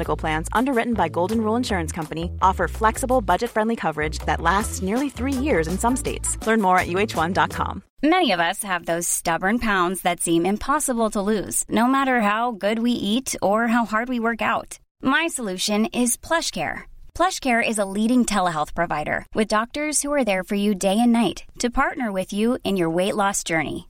[0.00, 4.80] Medical Plans, underwritten by Golden Rule Insurance Company, offer flexible, budget friendly coverage that lasts
[4.80, 6.38] nearly three years in some states.
[6.46, 7.82] Learn more at uh1.com.
[8.02, 12.52] Many of us have those stubborn pounds that seem impossible to lose, no matter how
[12.52, 14.78] good we eat or how hard we work out.
[15.02, 16.84] My solution is PlushCare.
[17.14, 21.12] PlushCare is a leading telehealth provider with doctors who are there for you day and
[21.12, 23.89] night to partner with you in your weight loss journey.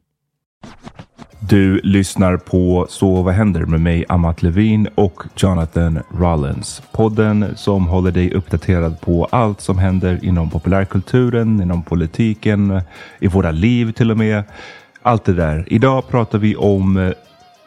[1.51, 6.81] Du lyssnar på Så vad händer med mig, Amat Levin och Jonathan Rollins.
[6.91, 12.81] Podden som håller dig uppdaterad på allt som händer inom populärkulturen, inom politiken,
[13.19, 14.43] i våra liv till och med.
[15.01, 15.63] Allt det där.
[15.67, 17.11] Idag pratar vi om eh,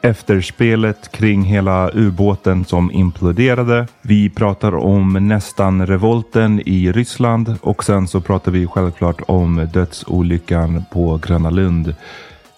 [0.03, 3.87] efterspelet kring hela ubåten som imploderade.
[4.03, 10.85] Vi pratar om nästan revolten i Ryssland och sen så pratar vi självklart om dödsolyckan
[10.93, 11.95] på Gröna Lund.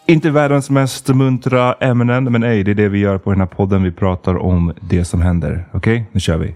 [0.08, 3.46] Inte världens mest muntra ämnen, men ej, det är det vi gör på den här
[3.46, 3.82] podden.
[3.82, 5.64] Vi pratar om det som händer.
[5.72, 6.04] Okej, okay?
[6.12, 6.54] nu kör vi.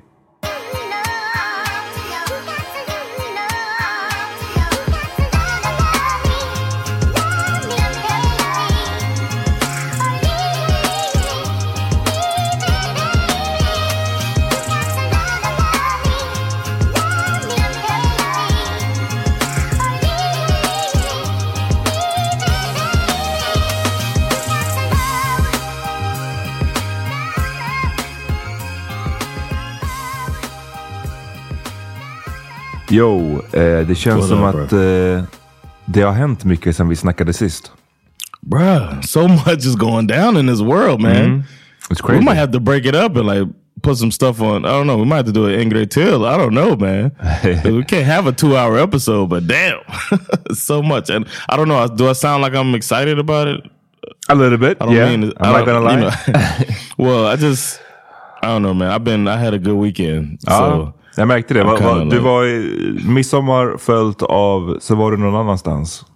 [32.91, 35.23] Jo, eh, det känns som att eh,
[35.87, 37.73] det har hänt mycket sen vi snackade sist.
[38.41, 41.17] Bruh, so much is going down in this world man.
[41.17, 41.43] Mm.
[41.91, 42.19] It's crazy.
[42.19, 43.49] We might have to break it up and like
[43.83, 44.65] put some stuff on.
[44.65, 44.97] I don't know.
[44.97, 46.25] We might have to do an Ingrid Till.
[46.25, 47.13] I don't know, man.
[47.65, 49.81] we can't have a two hour episode, but damn,
[50.55, 51.11] so much.
[51.11, 51.87] And I don't know.
[51.89, 53.61] Do I sound like I'm excited about it?
[54.29, 54.79] A little bit.
[54.81, 55.17] I don't yeah.
[55.17, 55.33] mean.
[55.37, 56.01] I'm I not gonna you lie.
[56.01, 56.75] know.
[56.99, 57.81] well, I just.
[58.43, 58.91] I don't know, man.
[58.91, 59.29] I've been.
[59.29, 60.39] I had a good weekend.
[60.47, 61.65] Ja, So jag märkte det.
[61.65, 66.07] Va, va, du var i midsommar följt av, så var du någon annanstans.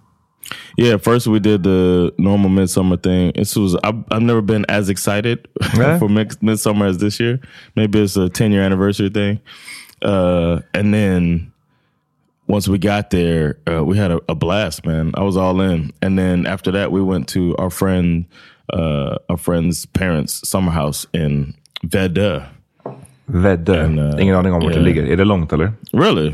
[0.77, 3.31] Yeah, first we did the normal midsummer thing.
[3.33, 5.39] This was I've, I've never been as excited
[5.77, 5.97] Yeah?
[5.99, 7.39] for mix, midsummer as this year.
[7.75, 9.39] Maybe it's a ten year anniversary thing.
[10.01, 11.51] Uh, and then
[12.47, 15.13] once we got there, uh, we had a, a blast, man.
[15.15, 15.91] I was all in.
[16.01, 18.25] And then after that, we went to our friend,
[18.71, 21.55] uh, our friend's parents' summer house in
[21.87, 22.43] Vedö.
[23.25, 23.85] Väddö.
[23.85, 25.03] And, uh, Ingen aning om vart det ligger.
[25.03, 25.71] Är det långt eller?
[25.91, 26.33] Really?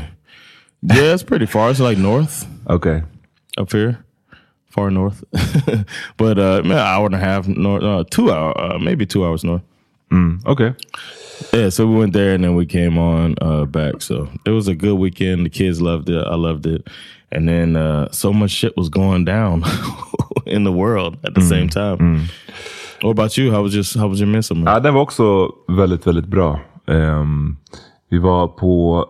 [0.94, 1.70] Yeah, it's pretty far.
[1.70, 3.02] It's like north Okej.
[3.60, 3.94] up here
[4.72, 5.22] far north,
[6.16, 9.44] but uh, an hour and a half north, uh, two hour, uh, maybe two hours
[9.44, 9.62] north.
[10.44, 10.74] Okej.
[11.52, 14.02] Yeah, so we went there and then we came on uh, back.
[14.02, 15.46] So it was a good weekend.
[15.46, 16.26] The kids loved it.
[16.26, 16.86] I loved it.
[17.30, 19.64] And then uh, so much shit was going down
[20.46, 22.28] in the world at the same time.
[23.00, 23.50] What about you?
[23.50, 24.70] How was just how was your midsummer?
[24.70, 26.60] Ja, den var också väldigt, väldigt bra.
[26.92, 27.56] Ehm,
[28.10, 29.06] vi var på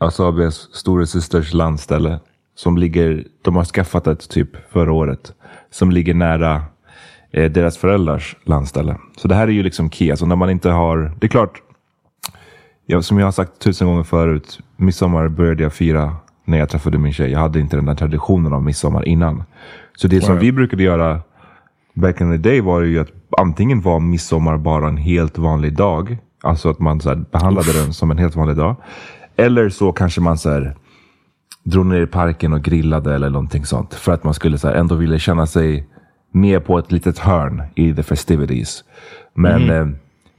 [0.00, 2.20] Asabias storasysters landställe.
[2.56, 5.32] Som ligger, de har skaffat ett typ förra året.
[5.70, 6.62] Som ligger nära
[7.30, 8.96] eh, deras föräldrars landställe.
[9.16, 10.10] Så det här är ju liksom key.
[10.10, 11.62] Alltså när man inte har, det är klart.
[12.86, 14.60] Ja, som jag har sagt tusen gånger förut.
[14.76, 17.30] Midsommar började jag fira när jag träffade min tjej.
[17.30, 19.44] Jag hade inte den där traditionen av midsommar innan.
[19.96, 20.42] Så det som Right.
[20.48, 21.20] vi brukade göra
[21.94, 26.18] back in the day var ju att antingen var midsommar bara en helt vanlig dag.
[26.44, 28.76] Alltså att man så behandlade den som en helt vanlig dag.
[29.36, 30.74] Eller så kanske man så här,
[31.62, 33.94] drog ner i parken och grillade eller någonting sånt.
[33.94, 35.86] För att man skulle så här, ändå ville känna sig
[36.32, 38.84] med på ett litet hörn i the festivities.
[39.34, 39.86] Men eh,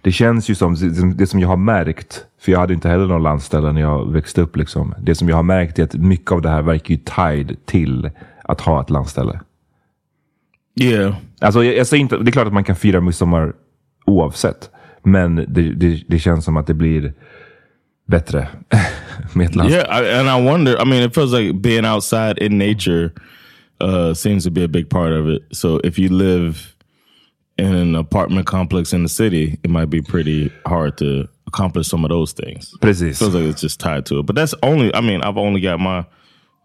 [0.01, 3.07] det känns ju som, det- det som jag har märkt, för jag hade inte heller
[3.07, 4.55] någon landställe när jag växte upp.
[4.57, 4.95] Liksom.
[5.01, 8.11] Det som jag har märkt är att mycket av det här verkar ju tied till
[8.43, 9.39] att ha ett landställe.
[10.81, 13.53] yeah, Alltså, jag, jag säger inte, det är klart att man kan fira midsommar
[14.05, 14.69] oavsett.
[15.05, 17.13] Men det, det, det känns som att det blir
[18.05, 18.47] bättre
[19.33, 19.85] med ett landställe.
[19.87, 20.03] yeah.
[20.03, 20.81] I, and I wonder.
[20.81, 23.11] I mean, it feels like being outside in nature
[23.81, 25.41] uh, seems to be a big part of it.
[25.51, 26.75] So if you live
[27.57, 32.03] in an apartment complex in the city, it might be pretty hard to accomplish some
[32.05, 32.73] of those things.
[32.81, 33.19] Precis.
[33.19, 34.25] feels like it's just tied to it.
[34.25, 34.93] But that's only.
[34.93, 36.05] I mean, I've only got my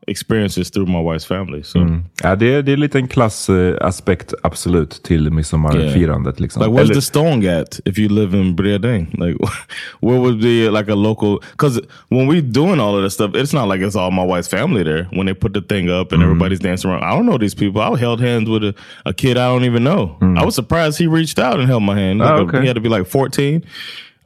[0.07, 1.63] experiences through my wife's family.
[1.63, 2.05] So, mm.
[2.23, 6.41] Ja, det, är, det är lite en klassaspekt absolut till midsommarfirandet.
[6.41, 6.63] Liksom.
[6.63, 9.07] like, where's Eller- the stone at if you live in Bredeng?
[9.19, 9.37] Like,
[10.01, 11.39] where would be like a local?
[11.53, 14.49] Because when we doing all of this stuff, it's not like it's all my wife's
[14.49, 15.05] family there.
[15.13, 16.25] When they put the thing up and mm.
[16.25, 17.81] everybody's dancing around, I don't know these people.
[17.81, 18.75] I held hands with a,
[19.05, 20.17] a kid I don't even know.
[20.21, 20.39] Mm.
[20.39, 22.19] I was surprised he reached out and held my hand.
[22.19, 22.61] Like Oh, a- okay.
[22.61, 23.63] he had to be like fourteen.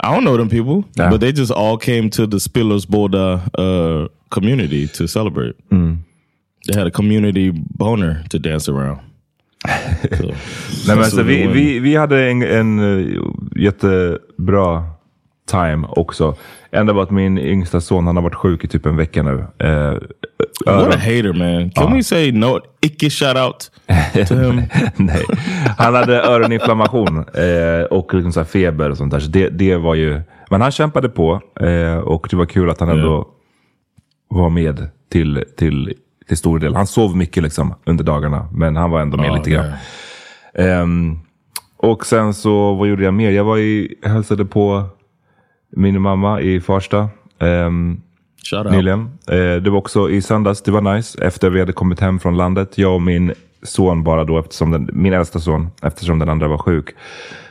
[0.03, 1.11] I don't know them people, Yeah.
[1.11, 5.55] but they just all came to the Spillers Boda uh, community to celebrate.
[6.67, 8.99] They had a community boner to dance around.
[10.19, 10.25] So,
[10.87, 13.17] Nej, men alltså, vi, vi, vi hade en, en eh,
[13.57, 14.85] jättebra
[15.51, 16.35] time också.
[16.71, 19.45] Enda var att min yngsta son han har varit sjuk i typ en vecka nu.
[19.59, 19.95] Eh,
[20.67, 21.71] What a hater, man.
[21.71, 22.61] Can we say no?
[22.81, 23.71] Icke shout out
[24.29, 24.63] to him.
[24.97, 25.25] Nej.
[25.79, 29.21] Han hade öroninflammation eh, och liksom så feber och sånt där.
[29.21, 30.21] Så det, det var ju,
[30.51, 33.29] men han kämpade på eh, och det var kul att han ändå
[34.29, 35.95] var med till, till,
[36.29, 36.75] till stor del.
[36.75, 39.65] Han sov mycket liksom under dagarna, men han var ändå med Oh, lite grann.
[40.59, 40.81] yeah.
[40.83, 41.19] Ehm,
[41.77, 43.31] och sen så, vad gjorde jag mer?
[43.31, 44.85] Jag var i, hälsade på
[45.77, 47.09] min mamma i Farsta.
[47.41, 48.01] out.
[48.71, 49.01] Nyligen.
[49.31, 51.25] Eh, det var också i söndags, det var nice.
[51.25, 52.79] Efter vi hade kommit hem från landet.
[52.79, 53.33] Jag och min
[53.63, 56.95] son bara då, eftersom den, min äldsta son, eftersom den andra var sjuk.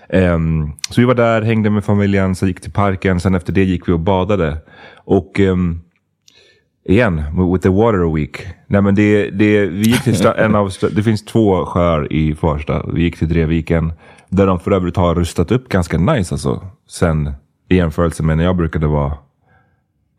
[0.10, 3.20] Ehm, så vi var där, hängde med familjen, sen gick till parken.
[3.20, 4.58] Sen efter det gick vi och badade.
[4.96, 5.82] Och ehm,
[6.86, 7.24] igen,
[7.54, 8.48] with the water week.
[8.68, 12.86] Nej, men det, det, vi gick till en av, det finns två sjöar i Farsta.
[12.94, 13.94] Vi gick till Drevviken.
[14.30, 16.68] Där de för övrigt har rustat upp ganska nice alltså.
[16.90, 17.34] Sen
[17.70, 19.14] i jämförelse med när jag brukade vara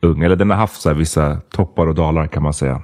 [0.04, 0.22] ung.
[0.22, 2.82] Eller den har haft så vissa toppar och dalar kan man säga.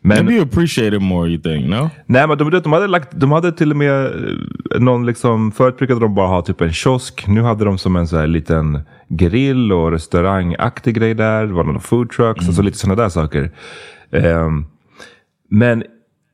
[0.00, 1.68] Men, Maybe you appreciate it more, you think?
[1.68, 1.90] No?
[2.06, 5.78] nej, men de, de, hade lagt, de hade till och med eh, någon liksom, förut
[5.78, 7.26] brukade de bara ha typ en kiosk.
[7.26, 11.46] Nu hade de som en så här liten grill och restaurangaktig grej där.
[11.46, 13.50] Det var några food trucks, alltså lite sådana där saker.
[14.10, 14.66] Ehm,
[15.48, 15.84] men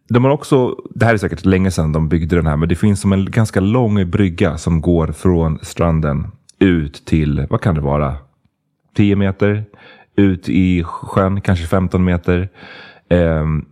[0.09, 2.75] de har också, det här är säkert länge sedan de byggde den här, men det
[2.75, 6.27] finns som en ganska lång brygga som går från stranden
[6.59, 8.17] ut till, vad kan det vara?
[8.97, 9.65] 10 meter.
[10.17, 12.49] Ut i sjön, kanske 15 meter.
[13.09, 13.65] Ehm,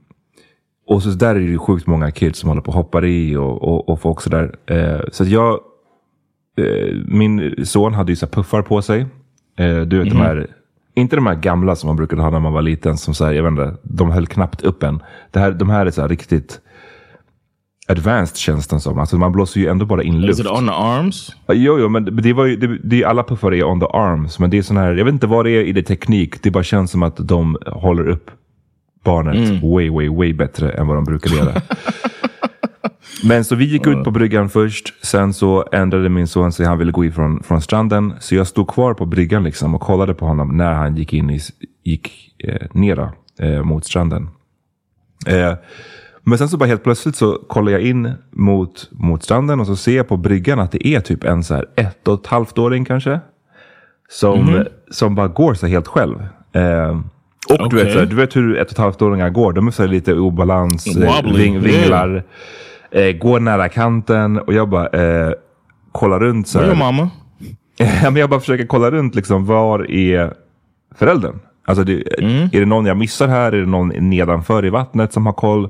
[0.86, 3.36] och så där är det ju sjukt många kids som håller på och hoppar i
[3.36, 4.54] och, och, och folk sådär.
[4.66, 5.60] Eh, så att jag,
[6.56, 9.06] eh, min son hade ju så puffar på sig.
[9.58, 10.46] Eh, du vet de här,
[10.94, 12.96] inte de här gamla som man brukade ha när man var liten.
[12.96, 15.02] Som så här, jag vet inte, de höll knappt upp en.
[15.30, 16.60] Det här, de här är så här riktigt
[17.90, 18.98] advanced känns den som.
[18.98, 20.40] Alltså man blåser ju ändå bara in luft.
[20.40, 21.36] Is it on the arms?
[21.48, 24.38] Jo, jo, men det var ju, det, det, alla puffar är on the arms.
[24.38, 26.42] Men det är sån här, jag vet inte vad det är i det teknik.
[26.42, 28.30] Det bara känns som att de håller upp
[29.04, 31.62] barnet way, way, way bättre än vad de brukar göra.
[33.24, 35.06] men så vi gick ut på bryggan först.
[35.06, 36.66] Sen så ändrade min son sig.
[36.66, 38.14] Han ville gå ifrån från stranden.
[38.20, 41.30] Så jag stod kvar på bryggan liksom och kollade på honom när han gick in
[41.30, 41.40] i,
[41.84, 44.28] gick eh, nera eh, mot stranden.
[45.26, 45.54] Eh,
[46.22, 49.76] men sen så bara helt plötsligt så kollar jag in mot, mot stranden och så
[49.76, 52.58] ser jag på bryggan att det är typ en så här ett och ett halvt
[52.58, 53.20] åring kanske.
[54.10, 56.22] Som, som bara går så helt själv.
[56.52, 57.00] Eh,
[57.60, 59.52] Och du, vet, så här, du vet hur ett och ett halvt åringar går.
[59.52, 62.24] De är så lite obalans, eh, Wobbly, ving, vinglar,
[62.90, 65.32] eh, går nära kanten och jag bara eh,
[65.92, 66.48] kollar runt.
[66.48, 66.74] Så här.
[67.76, 70.34] Ja, men jag bara försöker kolla runt, liksom, var är
[70.94, 71.38] föräldern?
[71.64, 71.92] Alltså, det,
[72.52, 73.52] Är det någon jag missar här?
[73.52, 75.68] Är det någon nedanför i vattnet som har koll?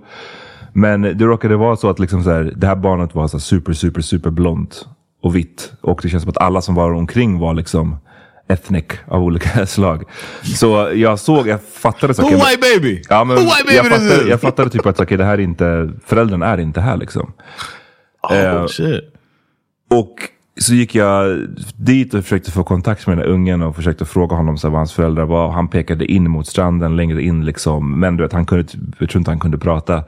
[0.73, 3.73] Men det råkade vara så att liksom så här, det här barnet var så super,
[3.73, 4.87] super, super blont
[5.23, 5.73] och vitt.
[5.81, 7.97] Och det känns som att alla som var omkring var liksom
[8.49, 10.05] ethnic av olika slag.
[10.43, 13.03] Så jag såg, jag fattade så Who okej, men- white baby?
[13.09, 15.39] Ja, men Who white baby jag, fattade, jag fattade typ att okej, det här är
[15.43, 17.33] inte, föräldern är inte här liksom.
[18.23, 19.01] Oh shit.
[19.91, 20.15] Och
[20.61, 24.37] så gick jag dit och försökte få kontakt med den där ungen och försökte fråga
[24.37, 25.51] honom så här, vad hans föräldrar var.
[25.51, 28.01] Han pekade in mot stranden längre in liksom.
[28.01, 28.65] Men du vet, han kunde,
[28.99, 30.05] jag tror inte han kunde prata.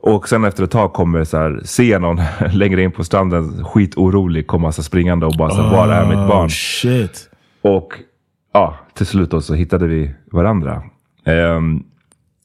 [0.00, 2.20] Och sen efter ett tag kommer så här, se någon
[2.52, 6.28] längre in på stranden skitorolig komma så springande och bara så här, var är mitt
[6.28, 6.46] barn?
[6.46, 7.30] Oh shit.
[7.62, 7.92] Och
[8.52, 10.82] ja, till slut då så hittade vi varandra.
[11.24, 11.82] Ehm,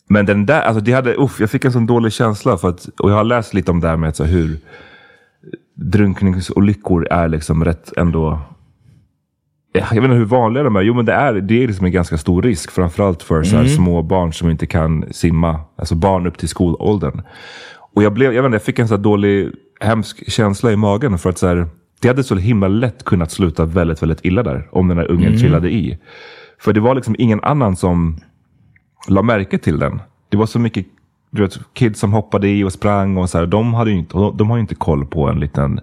[0.09, 2.57] men den där, alltså det hade, uff, jag fick en sån dålig känsla.
[2.57, 4.59] För att, och jag har läst lite om det här med så här, hur
[5.81, 8.39] drunkningsolyckor är liksom rätt ändå...
[9.73, 10.81] Ja, Jag vet inte hur vanliga de är.
[10.81, 12.71] Jo men det är, det är liksom en ganska stor risk.
[12.71, 15.59] Framförallt för så här, små barn som inte kan simma.
[15.75, 17.21] Alltså barn upp till skolåldern.
[17.93, 21.17] Och jag, blev, jag, vet inte, jag fick en så dålig, hemsk känsla i magen.
[21.17, 21.67] För att så här,
[22.01, 24.67] det hade så himla lätt kunnat sluta väldigt, väldigt illa där.
[24.71, 25.97] Om den här ungen trillade i.
[26.59, 28.19] För det var liksom ingen annan som
[29.07, 30.01] la märke till den.
[30.29, 30.85] Det var så mycket
[31.31, 33.17] du vet, kids som hoppade i och sprang.
[33.17, 35.39] och så här, de, hade ju inte, de, de har ju inte koll på en
[35.39, 35.79] liten,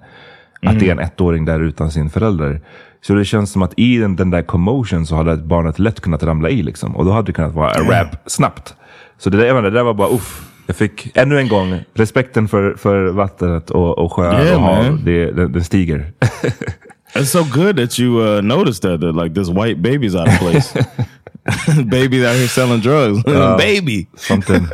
[0.63, 2.61] att det är en ettåring där utan sin förälder.
[3.01, 6.23] Så det känns som att i den, den där commotion så hade barnet lätt kunnat
[6.23, 6.63] ramla i.
[6.63, 6.97] Liksom.
[6.97, 8.75] Och då hade det kunnat vara en rap snabbt.
[9.19, 10.45] Så det där, det där var bara uff.
[10.67, 15.05] Jag fick ännu en gång respekten för, för vattnet och, och sjöar Yeah, och hav.
[15.05, 16.13] Det, den, den stiger.
[17.15, 20.39] It's so good that you uh, noticed that that like this white baby's out of
[20.39, 20.87] place.
[21.89, 23.23] Baby's out here selling drugs.
[23.59, 24.07] Baby.
[24.17, 24.67] Something,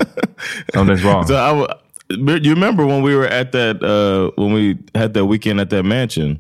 [0.75, 1.27] something's wrong.
[1.27, 5.25] So I w- you remember when we were at that uh, when we had that
[5.27, 6.39] weekend at that mansion,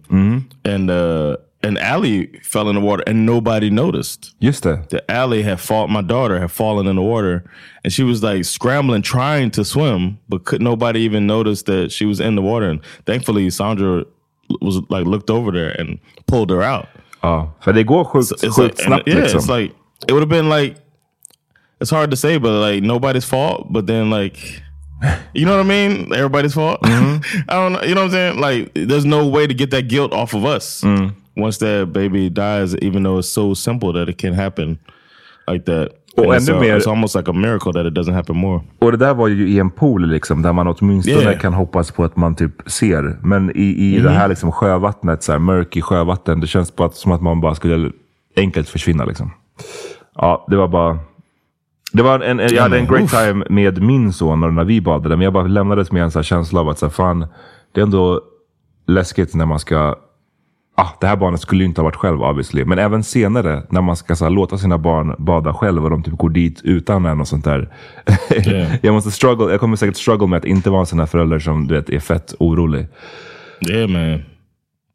[0.64, 4.34] and uh, and Allie fell in the water and nobody noticed.
[4.42, 4.88] Just det.
[4.90, 7.44] The Allie had fought My daughter had fallen in the water,
[7.84, 12.04] and she was like scrambling, trying to swim, but could nobody even notice that she
[12.06, 12.68] was in the water.
[12.70, 14.04] And thankfully, Sandra
[14.60, 16.86] was like looked over there and pulled her out.
[17.22, 19.72] Ja, för det går sjukt, It's like, and yeah, it's like
[20.08, 20.76] it would have been like
[21.80, 23.66] it's hard to say, but like nobody's fault.
[23.72, 24.62] But then like
[25.34, 26.12] you know what I mean?
[26.14, 26.78] Everybody's fault.
[26.84, 27.82] I don't know.
[27.82, 28.40] You know what I'm saying?
[28.40, 30.82] Like there's no way to get that guilt off of us
[31.36, 34.78] once that baby dies, even though it's so simple that it can happen
[35.48, 35.88] like that.
[36.16, 38.36] Och And it's, ännu uh, mer- it's almost like a miracle that it doesn't happen
[38.36, 38.60] more.
[38.78, 41.38] Och det där var ju i en pool liksom, där man åtminstone Yeah.
[41.38, 43.18] kan hoppas på att man typ ser.
[43.22, 46.90] Men i, i det här liksom sjövattnet, så här, mörk i sjövatten, det känns bara
[46.90, 47.90] som att man bara skulle
[48.36, 49.04] enkelt försvinna.
[49.04, 49.30] Liksom.
[50.14, 50.98] Ja, det var bara...
[51.92, 55.16] Det var en, en, jag hade en great time med min son när- vi badade,
[55.16, 57.26] men jag bara lämnades med en så känsla av att så här, fan,
[57.74, 58.20] det är ändå
[58.86, 59.96] läskigt när man ska
[60.76, 62.64] ah, det här barnet skulle ju inte ha varit själv obviously.
[62.64, 66.02] Men även senare när man ska så här, låta sina barn bada själv och de
[66.02, 67.72] typ går dit utan en och sånt där.
[68.46, 68.76] Yeah.
[68.82, 71.38] jag måste struggle, jag kommer säkert struggle med att inte vara en sån här förälder
[71.38, 72.86] som du vet är fett orolig.
[73.70, 74.22] Yeah, man.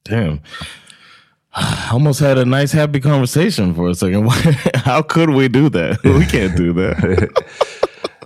[0.10, 0.40] Damn.
[1.92, 4.30] Almost had a nice, happy conversation for a second.
[4.86, 5.98] How could we do that?
[6.04, 7.30] We can't do that.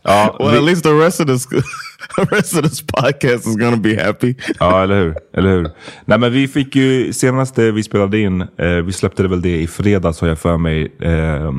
[0.05, 3.55] Ja, Well, vi, at least the rest of this, the rest of this podcast is
[3.55, 4.35] gonna be happy.
[4.59, 5.15] ja eller hur?
[5.37, 5.71] Eller hur?
[6.05, 9.61] Nej men vi fick ju senaste vi spelade in, eh, vi släppte det väl det
[9.61, 10.93] i fredags har jag för mig.
[11.01, 11.51] Eh,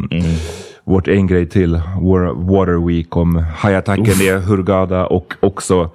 [0.84, 5.90] Vårt en grej till, War, Water Week om hajattacken i Hurghada och också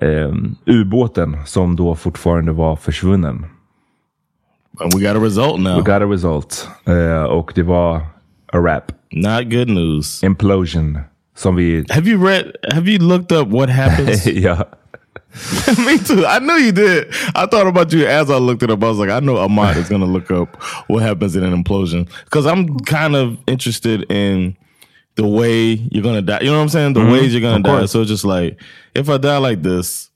[0.00, 0.32] eh,
[0.66, 3.46] ubåten som då fortfarande var försvunnen.
[4.80, 5.76] And we got a result now.
[5.76, 6.68] We got a result.
[6.86, 7.96] Eh, och det var
[8.52, 8.92] a rap.
[9.10, 10.22] Not good news.
[10.22, 10.98] Implosion.
[11.36, 11.84] Som vi...
[11.90, 12.56] Have you read?
[12.72, 14.26] Have you looked up what happens?
[14.44, 14.64] ja.
[15.86, 16.26] Me too.
[16.26, 17.06] I knew you did.
[17.34, 18.82] I thought about you as I looked it up.
[18.82, 21.54] I was like, I know Ahmad is going to look up what happens in an
[21.54, 24.56] implosion because I'm kind of interested in
[25.14, 26.40] the way you're going to die.
[26.40, 26.92] You know what I'm saying?
[26.94, 27.86] The ways you're going to die.
[27.86, 28.60] So it's just like,
[28.94, 30.10] if I die like this,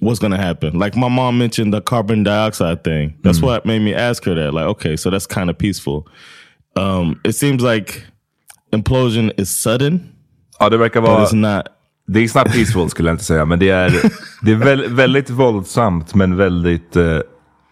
[0.00, 0.78] what's going to happen?
[0.78, 3.16] Like my mom mentioned the carbon dioxide thing.
[3.22, 3.46] That's Mm.
[3.46, 4.54] what made me ask her that.
[4.54, 6.02] Like, okay, so that's kind of peaceful.
[6.76, 8.02] Um, it seems like
[8.72, 10.00] implosion is sudden,
[10.60, 11.24] ja, det verkar vara...
[11.24, 11.66] it's not.
[12.06, 13.90] Det är snabbt peaceful skulle jag inte säga, men det är,
[14.42, 17.20] det är väl, väldigt våldsamt men väldigt uh,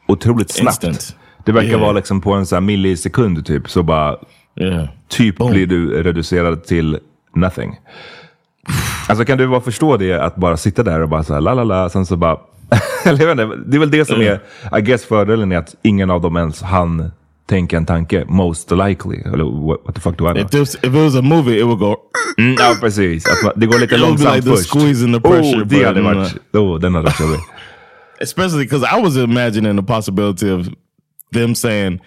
[0.09, 0.85] otroligt snabbt.
[0.85, 1.17] Instant.
[1.45, 1.81] Det verkar Yeah.
[1.81, 4.17] vara liksom på en här millisekund typ, så bara
[4.61, 4.89] Yeah.
[5.09, 6.99] typ blir du reducerad till
[7.37, 7.77] nothing.
[9.09, 11.55] Alltså kan du bara förstå det, att bara sitta där och bara så här, la
[11.55, 12.39] la la, sen så bara...
[13.05, 14.41] Eller jag vet inte, det är väl det som är,
[14.79, 17.11] I guess fördelen är att ingen av dem ens hann
[17.47, 18.25] tänka en tanke.
[18.29, 19.23] Most likely.
[19.33, 20.45] Eller what, what the fuck do I know?
[20.45, 21.97] If, this, if it was a movie, it would go.
[22.39, 23.27] Mm, ja, precis.
[23.27, 24.71] Att det går lite långsamt like först.
[24.71, 26.35] squeeze and the pressure, oh, det hade varit...
[26.53, 27.41] Oh, den hade varit jobbig.
[28.21, 30.69] Especially because I was imagining the possibility of
[31.33, 32.01] them saying,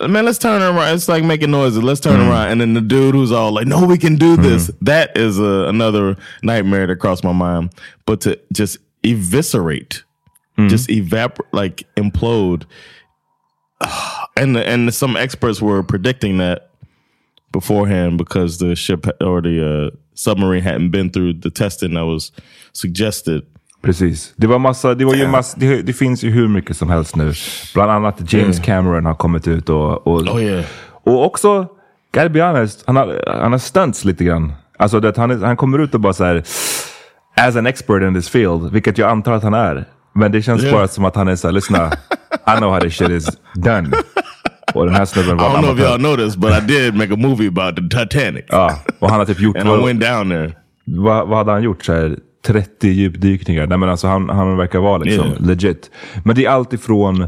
[0.00, 1.82] "Man, let's turn around." It's like making noises.
[1.82, 4.70] Let's turn around, and then the dude who's all like, "No, we can do this."
[4.82, 7.72] That is uh, another nightmare that crossed my mind.
[8.06, 10.02] But to just eviscerate,
[10.68, 12.64] just evaporate, like implode,
[14.36, 16.70] and and some experts were predicting that
[17.52, 22.32] beforehand because the ship or the uh, submarine hadn't been through the testing that was
[22.72, 23.46] suggested.
[23.84, 24.32] Precis.
[24.36, 27.16] Det var massa, det var ju massa, det, det finns ju hur mycket som helst
[27.16, 27.32] nu.
[27.74, 30.06] Bland annat James Cameron har kommit ut och...
[30.06, 30.64] Och, Oh, yeah.
[31.04, 31.66] och också,
[32.14, 34.52] gotta be honest, han har, han har stunts lite grann.
[34.78, 36.36] Alltså det, han, han kommer ut och bara så här,
[37.36, 39.84] as an expert in this field, vilket jag antar att han är.
[40.14, 40.74] Men det känns Yeah.
[40.76, 41.90] bara som att han är såhär, lyssna,
[42.46, 43.90] I know how this shit is done.
[44.74, 45.96] Och den här snubben I var don't en know if amatör.
[45.96, 48.44] y'all know this, but I did make a movie about the Titanic.
[48.48, 49.56] Ja, och han har typ gjort...
[49.56, 50.52] And I went down there.
[50.84, 51.84] vad, vad hade han gjort?
[51.84, 53.66] Så här, 30 djupdykningar.
[53.66, 55.46] Nej, men alltså, han, han verkar vara liksom Yeah.
[55.46, 55.90] legit.
[56.24, 57.26] Men det är allt ifrån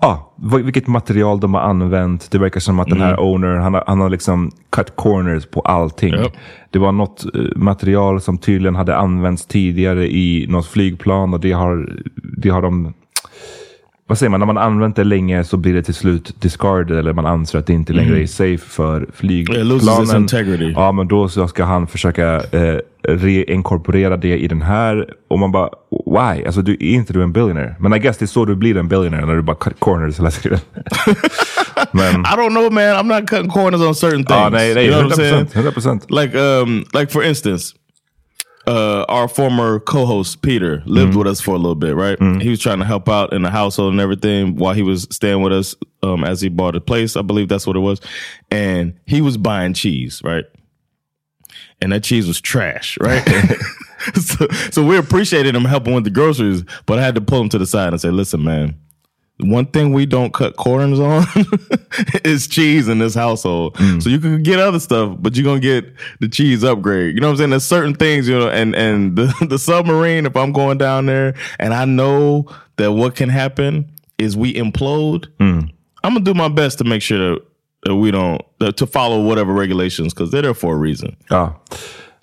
[0.00, 2.30] ja, vad- vilket material de har använt.
[2.30, 5.60] Det verkar som att den här owner, han har, han har liksom cut corners på
[5.60, 6.14] allting.
[6.14, 6.32] Japp.
[6.70, 11.52] Det var något eh, material som tydligen hade använts tidigare i något flygplan och det
[11.52, 11.92] har,
[12.36, 12.92] det har de
[14.06, 17.12] vad säger man, när man använt det länge så blir det till slut discarded eller
[17.12, 20.22] man anser att det inte längre är safe för It loses its flygplanen.
[20.22, 20.72] integrity.
[20.76, 25.08] Ja, men då så ska han försöka eh, reinkorporera det i den här.
[25.28, 25.68] Och man bara,
[26.06, 26.44] why?
[26.44, 27.76] Alltså du, är inte du en billionaire?
[27.80, 30.18] Men I guess det är så du blir en billionaire när du bara cut corners
[30.18, 30.58] hela tiden.
[31.92, 32.96] men, I don't know, man.
[32.96, 34.40] I'm not cutting corners on certain things.
[34.40, 35.48] ja, nej, nej, you know what I'm 100%.
[35.48, 36.00] saying?
[36.00, 36.10] 100%.
[36.10, 37.74] Like, um, like for instance,
[38.66, 42.18] uh, our former co-host Peter lived with us for a little bit, right?
[42.40, 45.42] He was trying to help out in the household and everything while he was staying
[45.42, 47.16] with us um, as he bought a place.
[47.16, 48.00] I believe that's what it was,
[48.50, 50.44] and he was buying cheese, right?
[51.84, 53.22] And that cheese was trash, right?
[54.14, 57.50] so, so we appreciated him helping with the groceries, but I had to pull him
[57.50, 58.78] to the side and say, "Listen, man."
[59.40, 61.26] One thing we don't cut corners on
[62.24, 63.74] is cheese in this household.
[63.74, 64.00] Mm.
[64.00, 67.16] So you can get other stuff, but you're gonna get the cheese upgrade.
[67.16, 67.50] You know what I'm saying?
[67.50, 71.34] There's certain things, you know, and and the, the submarine, if I'm going down there
[71.58, 75.68] and I know that what can happen is we implode, mm.
[76.04, 77.42] I'm gonna do my best to make sure that
[77.90, 78.40] we don't
[78.76, 81.16] to follow whatever regulations because they're there for a reason.
[81.28, 81.62] Ja,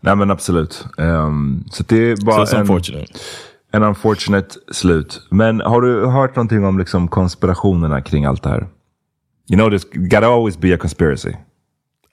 [0.02, 0.86] nej men absolut.
[0.97, 3.06] Ehm, så det är So bara it's en, unfortunate.
[3.74, 5.21] en unfortunate slut.
[5.32, 8.67] Men har du hört någonting om liksom konspirationerna kring allt det här?
[9.50, 11.30] You know, there's gotta always be a conspiracy.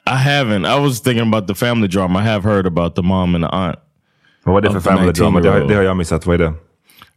[0.06, 0.66] I haven't.
[0.66, 2.20] I was thinking about the family drama.
[2.20, 3.76] I have heard about the mom and the aunt.
[4.44, 5.40] Vad var det för family drama?
[5.40, 5.68] Det har, 19-year-old.
[5.68, 6.26] det har jag missat.
[6.26, 6.54] Vad är det?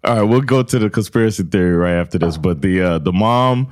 [0.04, 2.38] All right, we'll go to the conspiracy theory right after this.
[2.38, 3.66] But the uh, the mom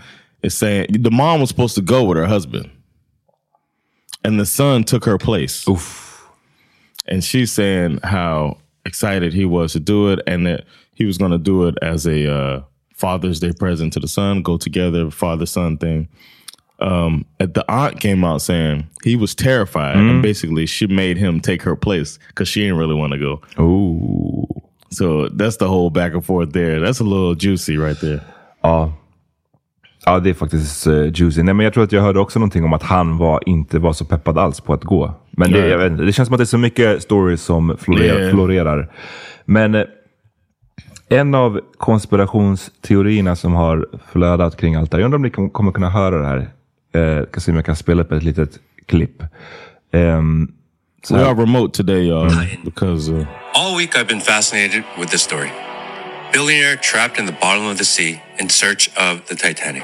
[0.43, 2.69] is saying the mom was supposed to go with her husband,
[4.23, 5.67] and the son took her place.
[5.67, 6.07] Uff.
[7.07, 11.31] And she's saying how excited he was to do it, and that he was going
[11.31, 12.61] to do it as a uh,
[12.93, 16.09] Father's Day present to the son, go together, father son thing.
[16.79, 21.61] Um, the aunt came out saying he was terrified, and basically she made him take
[21.63, 23.41] her place because she didn't really want to go.
[23.61, 24.47] Ooh.
[24.91, 26.79] So that's the whole back and forth there.
[26.79, 28.23] That's a little juicy right there.
[28.63, 28.91] Ja.
[30.05, 31.43] Ja, det är faktiskt uh, juicy.
[31.43, 33.93] Nej, men jag tror att jag hörde också någonting om att han var, inte var
[33.93, 35.13] så peppad alls på att gå.
[35.31, 38.19] Men det, vet inte, det känns som att det är så mycket stories som florerar.
[38.19, 38.31] Yeah.
[38.31, 38.91] florerar.
[39.45, 39.83] Men eh,
[41.09, 45.01] en av konspirationsteorierna som har flödat kring allt det här.
[45.01, 46.49] Jag undrar om ni kom- kommer kunna höra det här.
[46.95, 49.23] Uh, ska se om jag kan spela upp ett litet klipp.
[49.91, 50.51] Ehm,
[51.03, 52.31] så We are remote today, y'all,
[52.65, 55.68] because uh, All week I've been fascinated with this story.
[56.31, 59.83] Billionaire trapped in the bottom of the sea in search of the Titanic.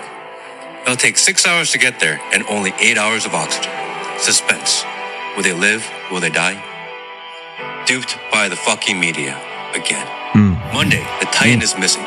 [0.84, 3.72] It'll take six hours to get there and only eight hours of oxygen.
[4.20, 4.84] Suspense.
[5.36, 5.84] Will they live?
[6.12, 6.62] Will they die?
[7.86, 9.36] Duped by the fucking media
[9.74, 10.06] again.
[10.34, 10.54] Hmm.
[10.74, 12.06] Monday, the Titan is missing.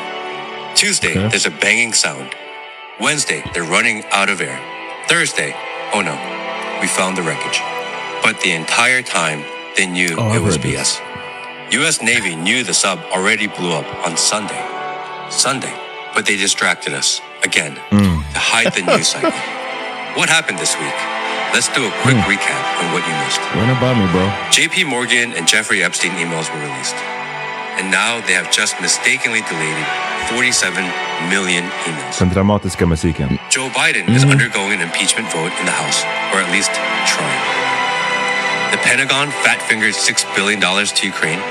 [0.75, 1.27] Tuesday, Okay.
[1.27, 2.33] there's a banging sound.
[2.99, 4.59] Wednesday, they're running out of air.
[5.09, 5.53] Thursday,
[5.93, 6.15] oh no,
[6.81, 7.59] we found the wreckage.
[8.23, 9.43] But the entire time,
[9.75, 10.99] they knew Oh, it was BS.
[10.99, 11.01] this.
[11.71, 12.01] U.S.
[12.01, 14.57] Navy knew the sub already blew up on Sunday.
[15.29, 15.73] Sunday,
[16.15, 18.25] but they distracted us again hmm.
[18.33, 19.31] to hide the news cycle.
[20.17, 20.97] What happened this week?
[21.53, 22.25] Let's do a quick hmm.
[22.25, 23.37] recap on what you missed.
[23.53, 24.25] run by me, bro.
[24.49, 26.97] JP Morgan and Jeffrey Epstein emails were released.
[27.77, 29.85] And now they have just mistakenly deleted
[30.33, 30.81] 47
[31.29, 32.17] million emails.
[32.17, 33.37] Den dramatiska musiken.
[33.53, 34.33] Joe Biden is hmm.
[34.33, 36.01] undergoing an impeachment vote in the House,
[36.33, 36.73] or at least
[37.05, 37.58] trying.
[38.71, 41.41] The Pentagon fat fingered $6 billion to Ukraine.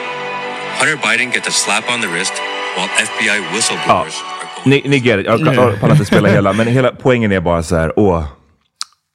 [0.78, 2.32] Hunter Biden gets a slap on the wrist
[2.76, 5.26] while FBI whistleblowers are going Ni, ni get it.
[5.26, 5.80] Jag Yeah.
[5.80, 8.24] pallar inte spela hela, men hela poängen är bara så här, åh.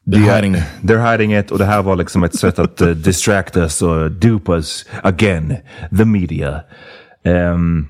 [0.08, 0.64] They're hiding it.
[0.84, 4.12] They're hiding it och det här var liksom ett sätt att uh, distract us och
[4.12, 5.58] dupe us again.
[5.98, 6.62] The media.
[7.26, 7.88] Ehm,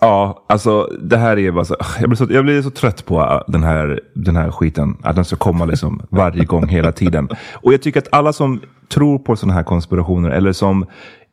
[0.00, 3.20] ja, alltså det här är bara så, jag blir så, jag blir så trött på
[3.20, 4.96] uh, den här, den här skiten.
[5.02, 7.28] Att den ska komma liksom varje gång hela tiden.
[7.52, 10.86] Och jag tycker att alla som tror på sådana här konspirationer eller som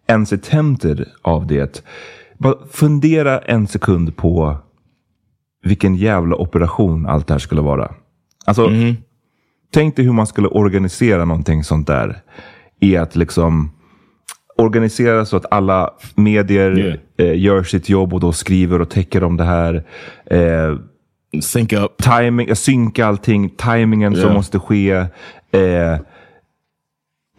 [0.07, 1.83] ens är tempted av det.
[2.37, 4.57] Bara fundera en sekund på
[5.63, 7.91] vilken jävla operation allt det här skulle vara.
[8.45, 8.69] Alltså,
[9.73, 12.21] tänk dig hur man skulle organisera någonting sånt där.
[12.79, 13.71] I att liksom
[14.57, 19.37] organisera så att alla medier eh, gör sitt jobb och då skriver och täcker om
[19.37, 19.83] det här.
[20.25, 20.77] Eh,
[21.41, 21.97] Sync up.
[21.97, 24.33] timing, synka allting, timingen som Ja.
[24.33, 24.91] måste ske.
[25.51, 25.97] Eh,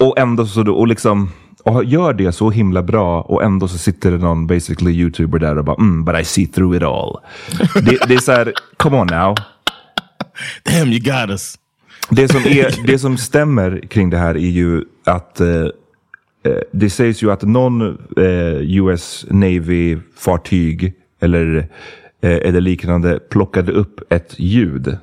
[0.01, 1.31] och ändå så och liksom
[1.65, 5.59] och gör det så himla bra och ändå så sitter det någon basically youtuber där
[5.59, 7.17] och bara mm, but I see through it all.
[7.85, 9.35] det, det är så här, come on now.
[10.65, 11.59] Damn, you got us.
[12.11, 15.67] Det som, är, det som stämmer kring det här är ju att eh, eh,
[16.73, 17.83] det sägs ju att någon
[18.17, 21.57] eh, US Navy-fartyg eller,
[22.21, 24.99] eh, eller liknande plockade upp ett ljud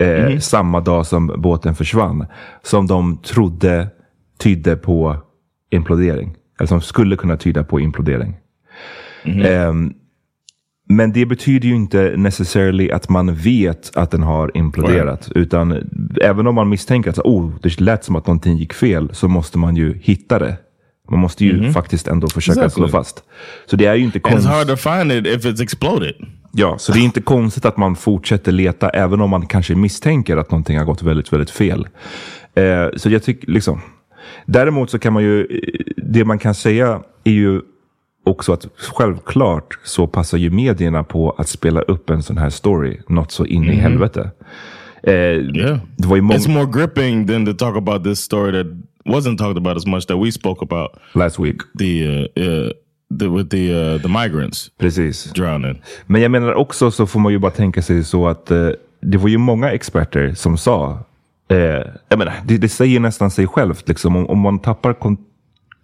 [0.00, 2.26] eh, samma dag som båten försvann.
[2.62, 3.88] Som de trodde
[4.38, 5.16] tydde på
[5.70, 6.36] implodering.
[6.58, 8.36] Eller som skulle kunna tyda på implodering.
[9.24, 9.94] Ehm,
[10.90, 15.32] men det betyder ju inte necessarily att man vet att den har imploderat.
[15.34, 15.90] Utan
[16.22, 19.58] även om man misstänker att oh, det lät som att någonting gick fel så måste
[19.58, 20.56] man ju hitta det.
[21.10, 22.80] Man måste ju faktiskt ändå försöka Exactly.
[22.80, 23.22] slå fast.
[23.66, 24.52] Så det är ju inte And it's konstigt.
[24.52, 26.14] hard to find it if it's exploded.
[26.52, 30.36] Ja, så det är inte konstigt att man fortsätter leta även om man kanske misstänker
[30.36, 31.88] att någonting har gått väldigt, väldigt fel.
[32.54, 33.80] Eh, så jag tycker liksom.
[34.46, 37.60] Däremot så kan man ju, eh, det man kan säga är ju
[38.24, 42.98] också att självklart så passar ju medierna på att spela upp en sån här story
[43.08, 44.30] något så in i helvete.
[45.02, 45.78] Eh, Yeah.
[45.96, 48.66] Det var ju många, It's more gripping than to talk about this story that
[49.04, 51.56] wasn't talked about as much that we spoke about last week.
[51.78, 52.70] the uh, uh
[53.18, 55.24] the with the uh, the migrants Precis.
[55.24, 55.82] drowning.
[56.06, 58.68] Men jag menar också så får man ju bara tänka sig så att eh,
[59.00, 60.98] det var ju många experter som sa,
[61.48, 61.58] eh,
[62.08, 65.16] jag menar, det, det säger nästan sig självt, liksom, om, om man tappar kon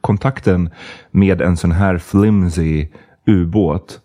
[0.07, 0.71] kontakten
[1.11, 2.87] med en sån här flimsy
[3.27, 4.01] ubåt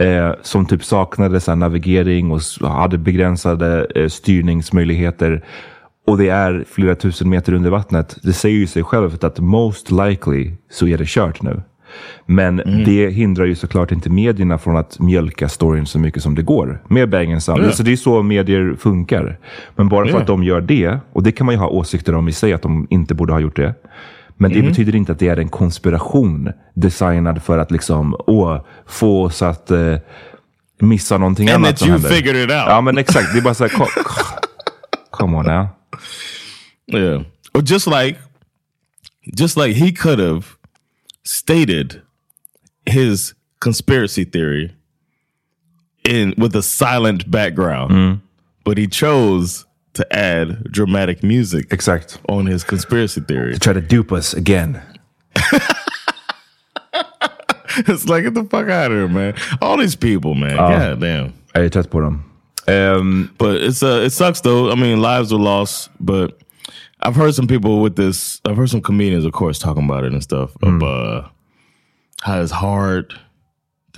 [0.00, 5.44] eh, som typ saknade så navigering och hade begränsade eh, styrningsmöjligheter
[6.06, 8.16] och det är flera tusen meter under vattnet.
[8.22, 11.62] Det säger ju sig självt att most likely så är det kört nu.
[12.26, 12.56] Men
[12.86, 16.82] det hindrar ju såklart inte medierna från att mjölka storyn så mycket som det går.
[16.88, 17.64] Med Bang Sound.
[17.64, 17.70] Ja.
[17.72, 19.38] Så det är så medier funkar.
[19.76, 20.20] Men bara för Ja.
[20.20, 22.62] att de gör det, och det kan man ju ha åsikter om i sig att
[22.62, 23.74] de inte borde ha gjort det.
[24.40, 29.22] Men det betyder inte att det är en konspiration designad för att liksom, åh, få
[29.24, 29.96] oss att eh,
[30.80, 32.10] missa någonting And annat that som you händer.
[32.16, 32.64] figured it out.
[32.66, 33.86] Ja men exakt, det är bara så här, kom,
[35.10, 35.66] come on now.
[36.92, 37.22] Yeah.
[37.54, 38.18] Or just like
[39.22, 40.42] just like he could have
[41.24, 42.00] stated
[42.86, 44.70] his conspiracy theory
[46.04, 48.20] in with a silent background.
[48.64, 49.64] But he chose
[49.98, 52.18] to add dramatic music exact.
[52.28, 53.52] on his conspiracy theory.
[53.52, 54.80] To try to dupe us again.
[57.86, 59.34] it's like get the fuck out of here, man.
[59.60, 60.56] All these people, man.
[60.56, 61.32] God damn.
[61.54, 62.22] Jag är trött på dem.
[62.66, 64.72] Ehm, But it's uh it sucks though.
[64.72, 66.30] I mean, lives were lost, but
[67.00, 68.40] I've heard some people with this.
[68.44, 70.50] I've heard some comedians, of course, talking about it and stuff.
[70.62, 71.22] Of uh,
[72.22, 73.14] how it's hard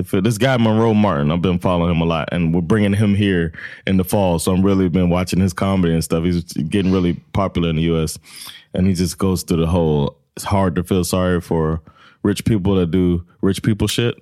[0.02, 3.52] This guy Monroe Martin, I've been following him a lot, and we're bringing him here
[3.86, 4.38] in the fall.
[4.38, 6.24] So I'm really been watching his comedy and stuff.
[6.24, 8.18] He's getting really popular in the U.S.
[8.74, 10.16] And he just goes through the whole.
[10.36, 11.82] It's hard to feel sorry for
[12.22, 14.16] rich people that do rich people shit.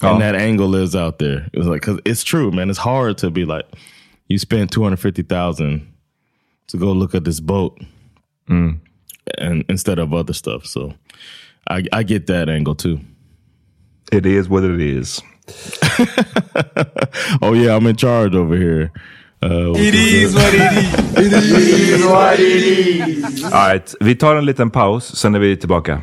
[0.00, 0.18] And oh.
[0.18, 1.48] that angle is out there.
[1.52, 2.70] It's like because it's true, man.
[2.70, 3.66] It's hard to be like,
[4.28, 5.92] you spent two hundred fifty thousand
[6.68, 7.80] to go look at this boat,
[8.48, 8.78] mm.
[9.38, 10.66] and instead of other stuff.
[10.66, 10.94] So,
[11.68, 13.00] I I get that angle too.
[14.12, 15.22] It is what it is.
[17.40, 18.90] Oh yeah, I'm in charge over here.
[19.42, 20.94] Uh, It is what it is.
[21.18, 22.62] It is what it
[23.24, 23.44] is.
[23.44, 26.02] All right, vi tar en liten paus, sen är vi tillbaka.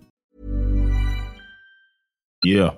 [2.43, 2.71] Yeah.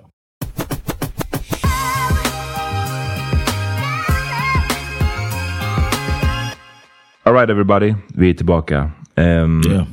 [7.22, 8.90] Alright everybody, vi är tillbaka.
[9.16, 9.86] Um, Yeah.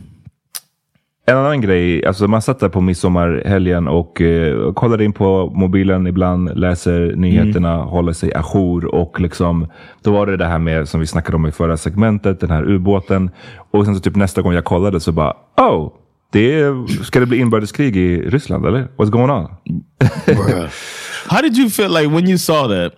[1.26, 6.08] En annan grej, alltså man satt där på midsommarhelgen och uh, kollade in på mobilen
[6.08, 9.68] ibland, läser nyheterna, håller sig ajour och liksom
[10.04, 12.70] då var det det här med som vi snackade om i förra segmentet, den här
[12.70, 13.30] ubåten.
[13.72, 15.92] Och sen så typ nästa gång jag kollade så bara, oh,
[16.32, 18.88] det är, ska det bli inbördeskrig i Ryssland eller?
[18.98, 19.50] What's going on?
[21.28, 22.94] How did you feel like when you saw that?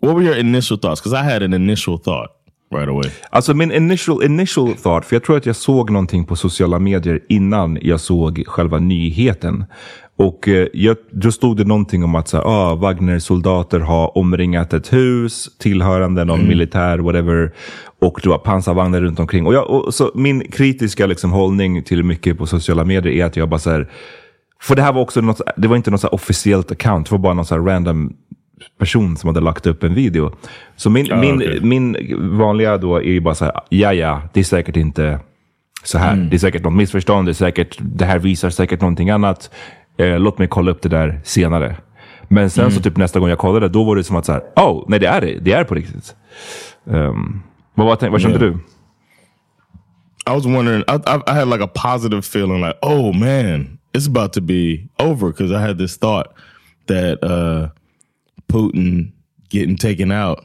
[0.00, 1.00] What were your initial thoughts?
[1.00, 2.37] Because I had an initial thought
[2.74, 3.10] right away.
[3.30, 7.20] Alltså min initial, initial thought, för jag tror att jag såg någonting på sociala medier
[7.28, 9.64] innan jag såg själva nyheten.
[10.18, 14.92] Och eh, jag, då stod det någonting om att så ah, Wagner-soldater har omringat ett
[14.92, 17.52] hus tillhörande någon militär, whatever.
[18.00, 19.46] Och det var pansarvagnar runt omkring.
[19.46, 23.36] Och, jag, och så min kritiska liksom, hållning till mycket på sociala medier är att
[23.36, 23.90] jag bara så här,
[24.60, 27.18] för det här var också något, det var inte något så officiellt account, det var
[27.18, 28.12] bara någon så här random
[28.78, 30.32] person som hade lagt upp en video.
[30.76, 31.60] Så min, Ja, min, okej.
[31.62, 31.96] min
[32.38, 35.20] vanliga då är ju bara så här, ja ja, det är säkert inte
[35.84, 36.16] så här.
[36.16, 39.50] Det är säkert något missförstånd, det, är säkert, det här visar säkert någonting annat.
[39.98, 41.76] Eh, låt mig kolla upp det där senare.
[42.28, 44.42] Men sen så typ nästa gång jag kollade, då var det som att så här,
[44.56, 46.14] oh, nej det är det, det är på riktigt.
[46.84, 47.42] Um,
[47.74, 48.52] vad, vad, vad kände Yeah.
[48.52, 48.58] du?
[50.26, 50.82] I was wondering.
[50.88, 54.88] I, I, I had like a positive feeling, like, oh man, it's about to be
[54.98, 55.28] over.
[55.28, 56.26] Because I had this thought
[56.86, 57.68] that uh,
[58.48, 59.12] Putin
[59.48, 60.44] getting taken out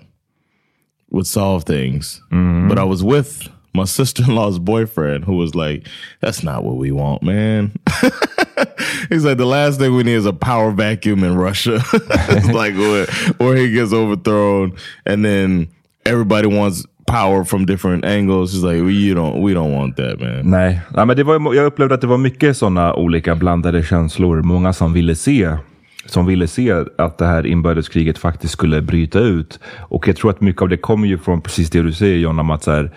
[1.11, 2.21] would solve things.
[2.31, 2.67] Mm-hmm.
[2.67, 5.87] But I was with my sister in law's boyfriend, who was like,
[6.19, 7.71] "That's not what we want, man."
[9.09, 12.75] He's like, "The last thing we need is a power vacuum in Russia." it's like,
[12.75, 13.05] where,
[13.37, 15.67] where he gets overthrown, and then
[16.05, 18.53] everybody wants power from different angles.
[18.53, 21.65] He's like, "You don't, we don't want that, man." Nej, Nej men det var, jag
[21.65, 24.41] upplevde att det var mycket sådana olika blandade känslor.
[24.41, 25.57] Många som ville se
[26.05, 29.59] som ville se att det här inbördeskriget faktiskt skulle bryta ut.
[29.79, 32.39] Och jag tror att mycket av det kommer ju från precis det du säger John,
[32.39, 32.91] om att så här,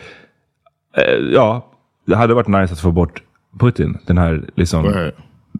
[0.96, 1.72] eh, ja,
[2.06, 3.22] det hade varit nice att få bort
[3.58, 3.98] Putin.
[4.06, 5.14] Den här liksom Right.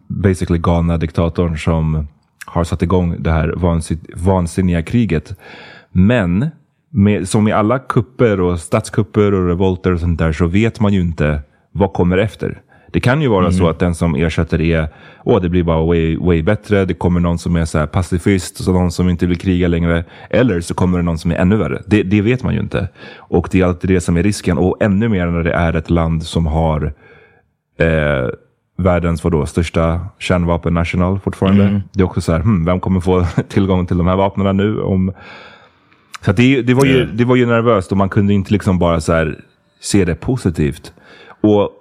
[0.07, 2.07] basically galna diktatorn som
[2.45, 5.39] har satt igång det här vansin vansinniga kriget.
[5.91, 6.49] Men
[6.89, 10.93] med, som i alla kupper och statskupper och revolter och sånt där så vet man
[10.93, 12.61] ju inte vad kommer efter.
[12.97, 14.87] Det kan ju vara så att den som ersätter är,
[15.23, 16.85] åh det blir bara way, way bättre.
[16.85, 20.03] Det kommer någon som är så här pacifist, så någon som inte vill kriga längre.
[20.29, 21.81] Eller så kommer det någon som är ännu värre.
[21.85, 22.89] Det, det vet man ju inte.
[23.17, 24.57] Och det är alltid det som är risken.
[24.57, 26.93] Och ännu mer när det är ett land som har
[27.79, 28.29] eh,
[28.77, 31.81] världens vadå, största kärnvapennational fortfarande.
[31.91, 34.81] Det är också så här, hmm, vem kommer få tillgång till de här vapnen nu?
[34.81, 35.13] Om...
[36.21, 39.01] Så det, det, var ju, det var ju nervöst och man kunde inte liksom bara
[39.01, 39.33] så
[39.81, 40.93] se det positivt.
[41.41, 41.71] Och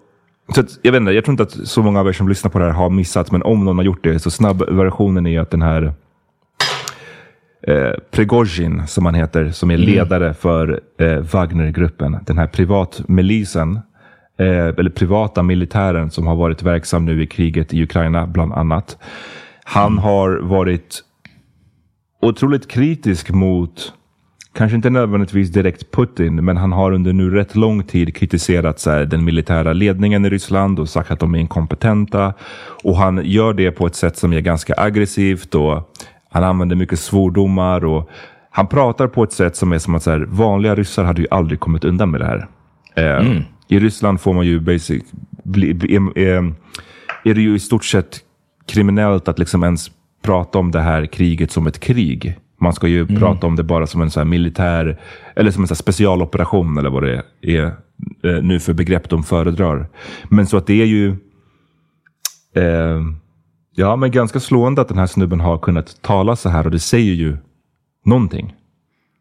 [0.55, 2.51] så att, jag vet inte, jag tror inte att så många av er som lyssnar
[2.51, 5.41] på det här har missat, men om någon har gjort det så snabb versionen är
[5.41, 5.93] att den här
[7.67, 13.81] eh, Prigozjin, som han heter, som är ledare för eh, Wagnergruppen, den här privatmilisen,
[14.39, 18.99] eh, eller privata militären som har varit verksam nu i kriget i Ukraina, bland annat.
[19.65, 21.03] Han har varit
[22.23, 23.93] otroligt kritisk mot,
[24.57, 28.91] kanske inte nödvändigtvis direkt Putin, men han har under nu rätt lång tid kritiserat så
[28.91, 32.35] här, den militära ledningen i Ryssland och sagt att de är inkompetenta.
[32.85, 35.95] Och han gör det på ett sätt som är ganska aggressivt och
[36.31, 38.11] han använder mycket svordomar och
[38.51, 41.29] han pratar på ett sätt som är som att så här, vanliga ryssar hade ju
[41.31, 42.49] aldrig kommit undan med det här.
[42.95, 45.03] Eh, I Ryssland får man ju basic,
[45.45, 46.43] bli, bli, eh,
[47.25, 48.19] är det ju i stort sett
[48.67, 49.91] kriminellt att liksom ens
[50.23, 52.37] prata om det här kriget som ett krig.
[52.59, 55.01] Man ska ju prata om det bara som en så militär,
[55.37, 57.65] eller som en så specialoperation eller vad det är
[58.25, 59.89] eh, nu för begrepp de föredrar.
[60.29, 61.09] Men så att det är ju
[62.55, 63.01] eh,
[63.75, 66.79] ja, men ganska slående att den här snubben har kunnat tala så här och det
[66.79, 67.37] säger ju
[68.05, 68.55] någonting.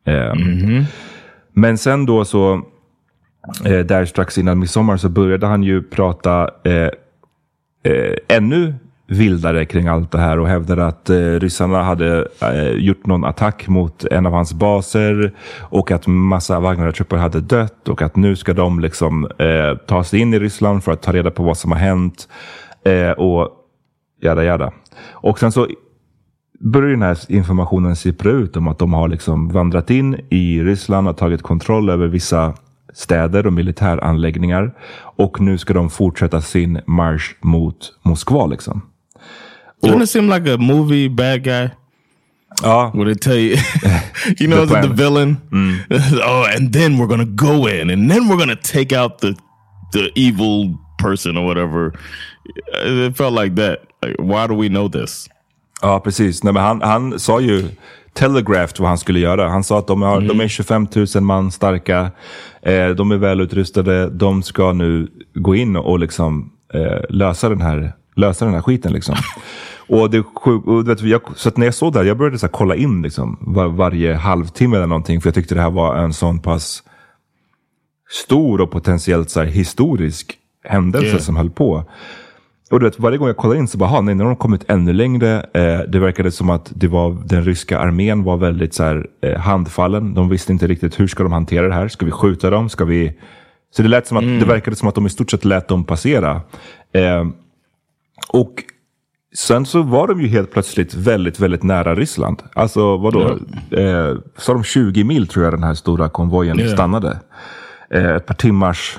[0.06, 0.34] Eh,
[1.54, 2.54] Men sen då så,
[3.66, 6.90] eh, där strax innan midsommar så började han ju prata eh,
[7.84, 8.76] eh, ännu
[9.08, 13.68] vildare kring allt det här och hävdade att eh, ryssarna hade eh, gjort någon attack
[13.68, 18.54] mot en av hans baser och att massa Wagner-trupper hade dött och att nu ska
[18.54, 21.72] de liksom eh, ta sig in i Ryssland för att ta reda på vad som
[21.72, 22.28] har hänt
[22.86, 23.50] eh, och
[24.22, 24.72] jada jada.
[25.12, 25.68] Och sen så
[26.60, 31.08] börjar den här informationen sippra ut om att de har liksom vandrat in i Ryssland
[31.08, 32.54] och tagit kontroll över vissa
[32.94, 34.74] städer och militäranläggningar.
[34.98, 38.46] Och nu ska de fortsätta sin marsch mot Moskva.
[38.46, 38.82] Liksom.
[39.86, 41.70] Doesn't it seem like a movie bad guy?
[42.64, 42.92] Ja.
[42.94, 43.58] Where they tell you,
[44.40, 45.38] you know, The the, villain.
[46.24, 49.36] oh, and then we're gonna go in, and then we're gonna take out the
[49.92, 51.94] the evil person or whatever.
[52.86, 53.80] It felt like that.
[54.02, 55.30] Like, why do we know this?
[55.82, 56.44] Ja, precis.
[56.44, 57.70] Nej, men han, han sa ju
[58.14, 59.50] telegraphed vad han skulle göra.
[59.50, 62.12] Han sa att de, har, de är 25 000 man starka.
[62.62, 64.10] Eh, de är välutrustade.
[64.10, 68.94] De ska nu gå in och liksom eh, lösa, den här, lösa den här skiten.
[68.94, 69.16] Liksom.
[69.88, 72.40] och det, och, du vet, jag, så att när jag såg det här, jag började
[72.40, 75.22] så kolla in liksom, var, varje halvtimme eller någonting.
[75.22, 76.84] För jag tyckte det här var en sån pass
[78.10, 81.20] stor och potentiellt så här, historisk händelse Yeah.
[81.20, 81.84] som höll på.
[82.72, 84.36] Och du vet, varje gång jag kollade in så bara, "Ha, nej, nu har de
[84.38, 85.46] kommit ännu längre.
[85.54, 89.40] Eh, det verkade som att det var, den ryska armén var väldigt så här, eh,
[89.40, 90.14] handfallen.
[90.14, 91.88] De visste inte riktigt hur ska de hantera det här.
[91.88, 92.70] Ska vi skjuta dem?
[92.70, 93.14] Ska vi...
[93.76, 95.84] Så det, lät som att, det verkade som att de i stort sett lät dem
[95.84, 96.42] passera.
[96.94, 97.26] Eh,
[98.28, 98.64] och
[99.36, 102.44] sen så var de ju helt plötsligt väldigt, väldigt nära Ryssland.
[102.54, 103.38] Alltså vadå?
[103.72, 106.68] Eh, sa de 20 mil tror jag den här stora konvojen Ja.
[106.68, 107.20] stannade.
[107.90, 108.98] Eh, ett par timmars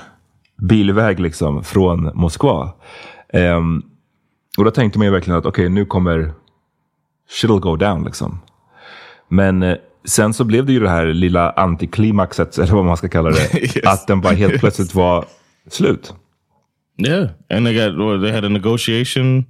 [0.61, 2.71] bilväg liksom från Moskva.
[3.33, 3.81] Ehm,
[4.57, 6.31] och då tänkte man ju verkligen att okej, nu kommer
[7.41, 8.39] shit'll go down liksom.
[9.29, 13.09] Men eh, sen så blev det ju det här lilla antiklimaxet, eller vad man ska
[13.09, 13.53] kalla det.
[13.61, 13.85] Yes.
[13.85, 15.25] Att den bara helt plötsligt var
[15.69, 16.13] slut.
[16.97, 19.45] Yeah, and they got well, they had a negotiation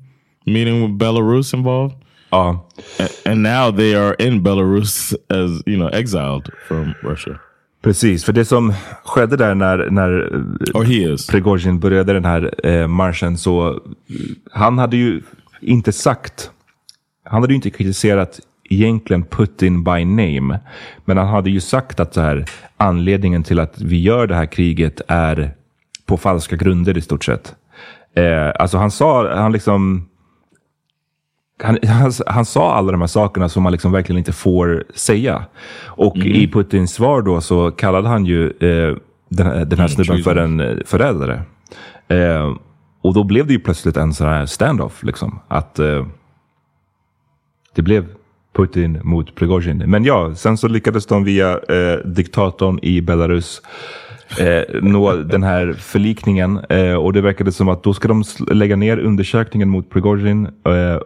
[0.46, 1.96] meeting with Belarus involved.
[2.30, 2.68] Ja,
[3.00, 7.40] A- And now they are in Belarus as you know exiled from Russia.
[7.82, 8.24] precis.
[8.26, 10.12] För det som skedde där när, när
[10.74, 11.28] Or he is.
[11.28, 13.76] Prigozjin började den här eh, marschen så eh,
[14.52, 15.22] han hade ju
[15.62, 16.52] inte sagt,
[17.24, 20.60] han hade ju inte kritiserat egentligen Putin by name.
[21.06, 22.46] Men han hade ju sagt att så här,
[22.78, 25.52] anledningen till att vi gör det här kriget är
[26.08, 27.56] på falska grunder i stort sett.
[28.16, 30.08] Eh, alltså han sa, han liksom,
[31.64, 35.46] han, han, han sa alla de här sakerna som man liksom verkligen inte får säga.
[35.86, 38.98] Och i Putins svar då så kallade han ju eh,
[39.30, 41.42] den, här- den här snubben för en eh, förrädare.
[42.08, 42.56] Eh,
[43.02, 45.04] och då blev det ju plötsligt en sån här standoff.
[45.04, 46.06] Liksom, att eh,
[47.76, 48.06] det blev
[48.56, 49.78] Putin mot Prigozjin.
[49.88, 53.62] Men ja, sen så lyckades de via eh, diktatorn i Belarus
[54.40, 56.60] eh, nå den här förlikningen.
[56.70, 61.00] Eh, och det verkade som att då ska de lägga ner undersökningen mot Prigozjin eh,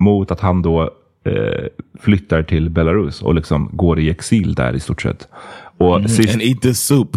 [0.00, 0.82] mot att han då
[1.26, 1.64] eh,
[2.00, 5.28] flyttar till Belarus och liksom går i exil där i stort sett.
[5.78, 7.16] Och sist, And eat this soup.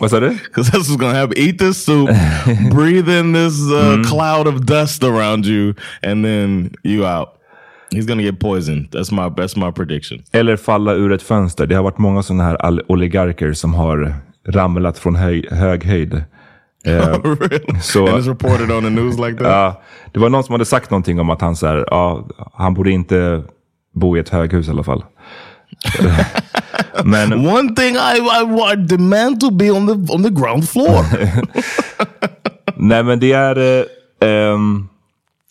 [0.00, 0.28] vad sa du?
[0.44, 1.38] Because that's what's gonna happen.
[1.38, 2.10] Eat this soup,
[2.72, 7.28] breathe in this uh, cloud of dust around you, and then you out.
[7.90, 8.88] He's gonna get poisoned.
[8.92, 10.22] That's my that's my prediction.
[10.32, 11.66] Eller falla ur ett fönster.
[11.66, 14.14] Det har varit många sådana här oligarker som har
[14.48, 16.24] ramlat från höj, hög höjd.
[16.86, 17.80] Eh, really?
[17.80, 19.46] så- and it's reported on the news like that.
[19.52, 19.82] ja,
[20.12, 22.90] det var någon som hade sagt någonting om att han, så här, ja, han borde
[22.90, 23.42] inte
[23.94, 25.04] bo i ett höghus i alla fall.
[27.04, 31.04] Men One thing I, I, I demand to be on the on the ground floor.
[32.76, 33.84] Nej men det är eh,
[34.28, 34.88] ehm,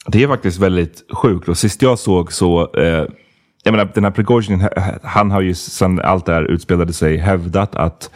[0.07, 1.49] Det är faktiskt väldigt sjukt.
[1.49, 3.05] Och sist jag såg så eh,
[3.63, 4.67] Jag menar den här Prigozjin
[5.03, 8.09] Han har ju sedan allt det här utspelade sig hävdat att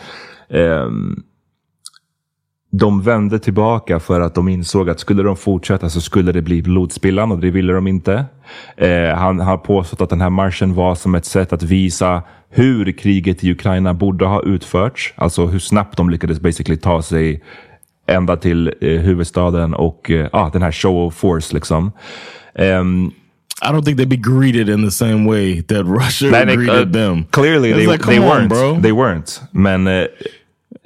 [2.72, 6.62] de vände tillbaka för att de insåg att skulle de fortsätta så skulle det bli
[6.62, 8.26] blodspillan och det ville de inte.
[8.78, 12.92] Eh, han har påstått att den här marschen var som ett sätt att visa hur
[12.92, 15.14] kriget i Ukraina borde ha utförts.
[15.16, 17.42] Alltså hur snabbt de lyckades basically ta sig
[18.08, 21.92] ända till eh, huvudstaden och eh, ah, den här show of force liksom.
[22.56, 23.12] Ehm,
[23.64, 27.26] I don't think they'd be greeted in the same way that Russia greeted uh, them.
[27.30, 28.50] Clearly they, like, they on, weren't.
[28.50, 28.80] bro.
[28.82, 29.42] They weren't.
[29.52, 30.08] Men eh,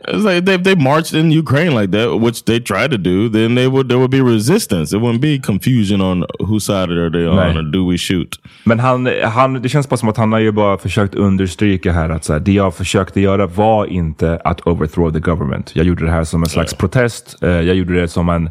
[0.08, 3.56] It's like if they marched in Ukraine like that, which they tried to do, then
[3.56, 4.95] they would there would be resistance.
[4.95, 7.58] It wouldn't be confusion on whose side are they on Nej.
[7.58, 8.39] or do we shoot.
[8.64, 12.10] Men han, han, det känns bara som att han har ju bara försökt understryka här
[12.10, 15.76] att så här, det jag försökte göra var inte att overthrow the government.
[15.76, 17.43] Jag gjorde det här som en slags protest.
[17.43, 18.49] Eh, jag gjorde det som en...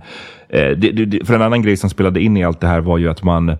[0.48, 3.22] Eh, för en annan grej som spelade in i allt det här var ju att
[3.22, 3.48] man...
[3.48, 3.56] Eh,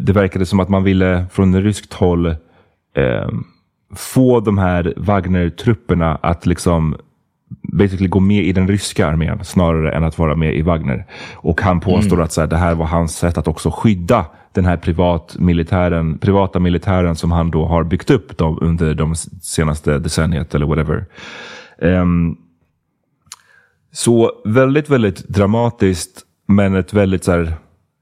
[0.00, 2.34] det verkade som att man ville från ryskt håll
[3.92, 6.96] få de här Wagner-trupperna att liksom
[7.62, 11.06] basically gå med i den ryska armén snarare än att vara med i Wagner.
[11.34, 14.64] Och han påstår att så här, det här var hans sätt att också skydda den
[14.64, 19.98] här privat militären, privata militären som han då har byggt upp de, under de senaste
[19.98, 21.06] decenniet eller whatever.
[21.78, 22.36] Ehm,
[23.92, 27.54] så väldigt, väldigt dramatiskt, men ett väldigt så här,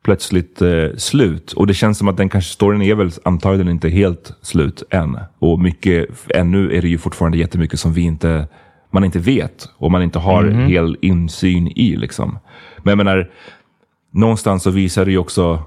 [0.04, 1.52] plötsligt eh, slut.
[1.52, 5.18] Och det känns som att den kanske storyn är väl antagligen inte helt slut än.
[5.38, 8.48] Och mycket, ännu är det ju fortfarande jättemycket som vi inte,
[8.90, 10.66] man inte vet och man inte har Mhm.
[10.66, 11.96] hel insyn i.
[11.96, 12.38] Liksom.
[12.82, 13.30] Men jag menar,
[14.12, 15.62] någonstans så visar det ju också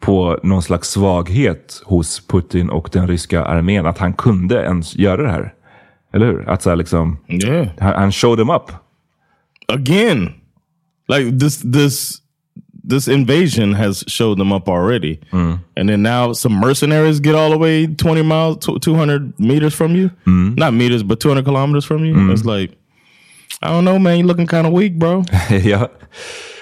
[0.00, 3.86] på någon slags svaghet hos Putin och den ryska armén.
[3.86, 5.54] Att han kunde ens göra det här.
[6.12, 6.48] Eller hur?
[6.48, 7.68] Att så här liksom, Yeah.
[7.78, 8.72] han, han showed them up.
[9.72, 10.32] Again.
[11.08, 12.18] Like this this
[12.84, 15.20] this invasion has showed them up already.
[15.32, 15.60] Mm.
[15.76, 20.10] And then now some mercenaries get all the way 20 miles, 200 meters from you.
[20.26, 20.56] Mm.
[20.56, 22.14] Not meters, but 200 kilometers from you.
[22.14, 22.32] Mm.
[22.32, 22.72] It's like,
[23.62, 24.18] I don't know, man.
[24.18, 25.24] You're looking kind of weak, bro.
[25.50, 25.88] ja.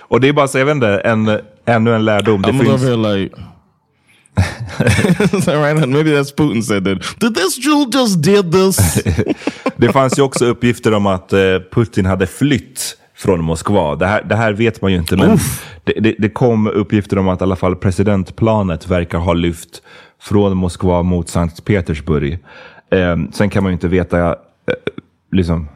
[0.01, 2.43] Och det är bara så, jag vet inte, en, ännu en lärdom.
[2.43, 3.37] Det I'm over finns, here like,
[5.47, 7.19] right, maybe that's Putin said that.
[7.19, 8.77] Did this Jew just did this?
[9.77, 11.39] det fanns ju också uppgifter om att eh,
[11.73, 13.97] Putin hade flytt från Moskva.
[13.97, 15.39] Det här, det här vet man ju inte, men
[15.85, 19.83] det, det, det kom uppgifter om att i alla fall presidentplanet verkar ha lyft
[20.21, 22.39] från Moskva mot Sankt Petersburg.
[22.91, 24.35] Eh, sen kan man ju inte veta, eh,
[25.33, 25.69] liksom,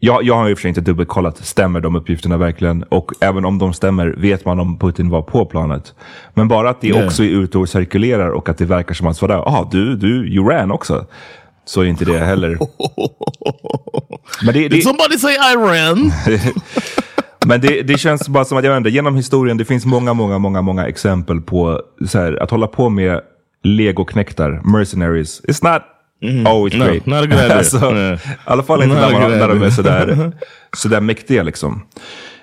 [0.00, 2.82] jag, jag har i och för sig inte dubbelkollat, stämmer de uppgifterna verkligen?
[2.82, 5.94] Och även om de stämmer, vet man om Putin var på planet?
[6.34, 7.06] Men bara att det Yeah.
[7.06, 10.28] också är ute och cirkulerar och att det verkar som att, sådär, ah, du, du,
[10.28, 11.06] you ran också.
[11.66, 12.58] Så är inte det heller.
[14.44, 16.12] Men det, Did det, somebody say I ran?
[17.46, 20.38] men det, det känns bara som att, jag inte, genom historien, det finns många, många,
[20.38, 23.20] många, många exempel på så här, att hålla på med
[23.64, 25.40] legoknektar, mercenaries.
[25.42, 25.82] It's not
[26.46, 27.06] always No, great.
[27.06, 27.56] not a good idea.
[27.58, 28.14] alltså, Yeah.
[28.14, 30.32] I alla fall inte när, man, när de är sådär,
[30.76, 31.82] sådär mäktiga liksom.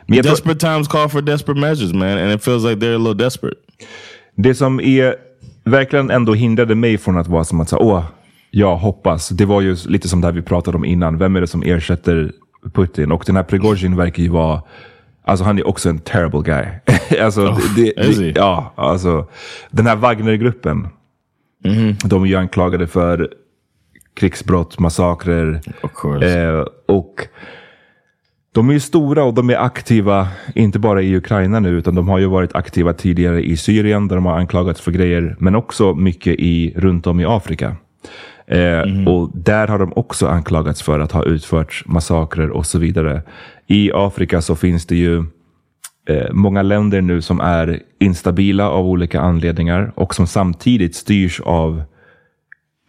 [0.06, 2.18] Men desperate times call for desperate measures, man.
[2.18, 3.58] And it feels like they're a little desperate.
[4.36, 5.16] det som är,
[5.66, 8.04] verkligen ändå hindrade mig från att vara som att säga, åh,
[8.56, 9.30] jag hoppas.
[9.30, 11.18] Det var ju lite som det här vi pratade om innan.
[11.18, 12.32] Vem är det som ersätter
[12.74, 13.12] Putin?
[13.12, 14.62] Och den här Prigozjin verkar ju vara,
[15.24, 16.66] alltså han är också en terrible guy.
[17.22, 18.34] alltså, det, is det, he?
[18.36, 19.28] ja, alltså,
[19.72, 20.88] den här Wagnergruppen,
[22.06, 23.34] de är ju anklagade för
[24.14, 25.62] krigsbrott, massakrer.
[26.24, 27.28] Eh, och
[28.52, 32.08] de är ju stora och de är aktiva, inte bara i Ukraina nu, utan de
[32.08, 35.94] har ju varit aktiva tidigare i Syrien, där de har anklagats för grejer, men också
[35.94, 37.76] mycket i, runt om i Afrika.
[38.48, 43.22] Eh, Och där har de också anklagats för att ha utfört massakrer och så vidare.
[43.68, 45.18] I Afrika så finns det ju
[46.10, 51.84] eh, många länder nu som är instabila av olika anledningar och som samtidigt styrs av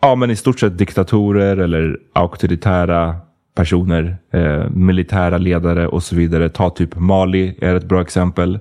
[0.03, 3.17] ja, men i stort sett diktatorer eller auktoritära
[3.57, 6.49] personer, eh, militära ledare och så vidare.
[6.49, 8.59] Ta typ Mali är ett bra exempel.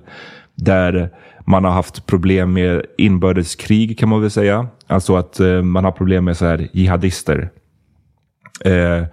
[0.54, 1.10] Där
[1.44, 4.66] man har haft problem med inbördeskrig kan man väl säga.
[4.86, 7.50] Alltså att eh, man har problem med så här jihadister.
[8.64, 9.04] Eh,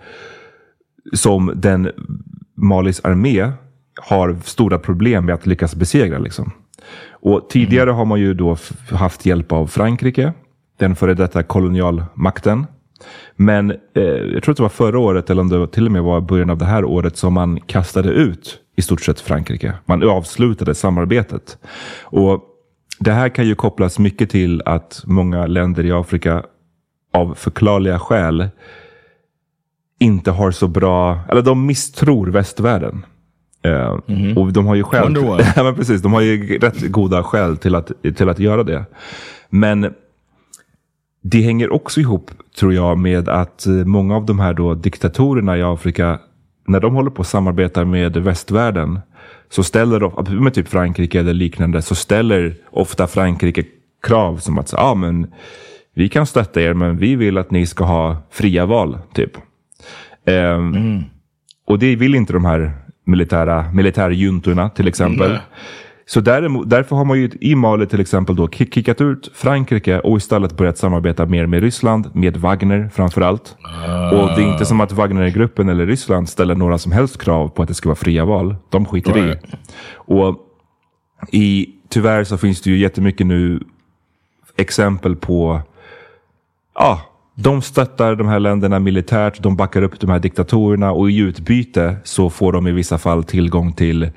[1.13, 1.91] som den
[2.55, 3.51] Malis armé
[4.01, 6.19] har stora problem med att lyckas besegra.
[6.19, 6.51] Liksom.
[7.09, 8.57] Och tidigare har man ju då
[8.89, 10.33] haft hjälp av Frankrike,
[10.77, 12.65] den före detta kolonialmakten.
[13.35, 16.03] Men eh, jag tror att det var förra året, eller om det till och med
[16.03, 19.73] var början av det här året, som man kastade ut i stort sett Frankrike.
[19.85, 21.57] Man avslutade samarbetet.
[22.03, 22.43] Och
[22.99, 26.43] det här kan ju kopplas mycket till att många länder i Afrika
[27.13, 28.49] av förklarliga skäl
[29.99, 33.05] inte har så bra, eller de misstror västvärlden.
[33.63, 33.97] Eh,
[34.37, 35.13] Och de har ju skäl,
[35.55, 38.85] ja, men precis, de har ju rätt goda skäl till att, till att göra det.
[39.49, 39.93] Men
[41.23, 45.57] det hänger också ihop, tror jag, med att eh, många av de här då diktatorerna
[45.57, 46.19] i Afrika,
[46.67, 48.99] när de håller på att samarbeta med västvärlden,
[49.49, 53.63] så ställer de, med typ Frankrike eller liknande, så ställer ofta Frankrike
[54.03, 55.27] krav som att, ah, men
[55.95, 59.31] vi kan stötta er, men vi vill att ni ska ha fria val, typ.
[60.25, 61.03] Ehm,
[61.67, 62.71] Och det vill inte de här
[63.05, 65.31] militära militärjuntorna till exempel.
[66.05, 70.17] Så däremot, därför har man ju i Mali till exempel då kickat ut Frankrike och
[70.17, 73.55] istället börjat samarbeta mer med Ryssland, med Wagner framför allt.
[74.11, 77.61] Och det är inte som att Wagnergruppen eller Ryssland ställer några som helst krav på
[77.61, 78.55] att det ska vara fria val.
[78.69, 79.21] De skiter i.
[79.21, 79.45] Right.
[79.93, 80.35] Och
[81.31, 83.59] i, tyvärr så finns det ju jättemycket nu
[84.57, 85.61] exempel på
[86.75, 87.01] ja,
[87.35, 91.95] de stöttar de här länderna militärt, de backar upp de här diktatorerna och i utbyte
[92.03, 94.09] så får de i vissa fall tillgång till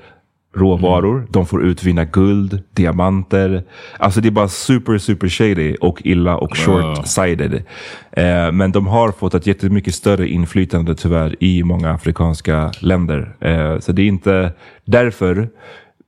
[0.55, 1.27] råvaror.
[1.29, 3.63] De får utvinna guld, diamanter.
[3.99, 7.63] Alltså det är bara super, super shady och illa och short-sided.
[8.11, 13.35] Eh, men de har fått ett jättemycket större inflytande tyvärr i många afrikanska länder.
[13.39, 14.53] Eh, så det är inte
[14.85, 15.49] därför,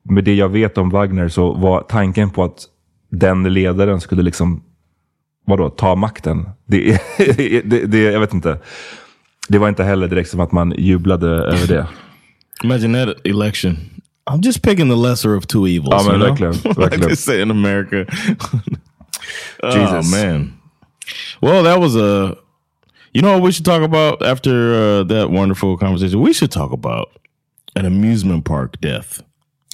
[0.03, 2.65] med det jag vet om Wagner så var tanken på att
[3.11, 4.63] den ledaren skulle liksom
[5.47, 6.49] vadå, ta makten.
[6.65, 7.01] Det,
[7.65, 8.59] det, det, jag vet inte.
[9.49, 11.87] Det var inte heller direkt som att man jublade över det.
[12.63, 13.77] Imagine that election.
[14.27, 16.05] I'm just picking the lesser of two evils.
[16.05, 16.73] Ja, men you know?
[16.77, 18.05] like they say in America.
[18.05, 18.37] Jesus,
[19.63, 20.11] oh Jesus.
[20.11, 20.59] man.
[21.41, 22.37] Well, that was a.
[23.13, 26.21] You know what we should talk about after uh, that wonderful conversation?
[26.21, 27.09] We should talk about
[27.75, 29.23] an amusement park death.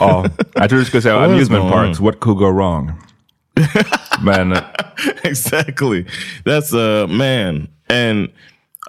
[0.00, 2.04] oh, I tror du skulle säga What is amusement parks, on?
[2.04, 2.98] what could go wrong?
[4.22, 4.52] Men
[5.24, 6.06] exactly.
[6.44, 7.68] That's uh man.
[7.88, 8.28] And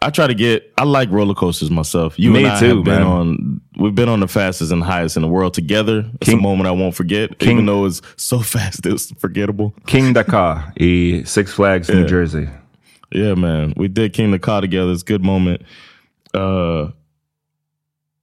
[0.01, 2.17] I try to get I like roller coasters myself.
[2.19, 3.07] You Me and I too, have been man.
[3.07, 6.09] on we've been on the fastest and highest in the world together.
[6.21, 7.37] It's King- a moment I won't forget.
[7.39, 9.73] King- even though it's so fast it's forgettable.
[9.87, 12.49] King Dakar e Six Flags New Jersey.
[13.11, 13.73] Yeah, man.
[13.77, 14.91] We did King Dakar together.
[14.91, 15.61] It's a good moment.
[16.33, 16.89] Uh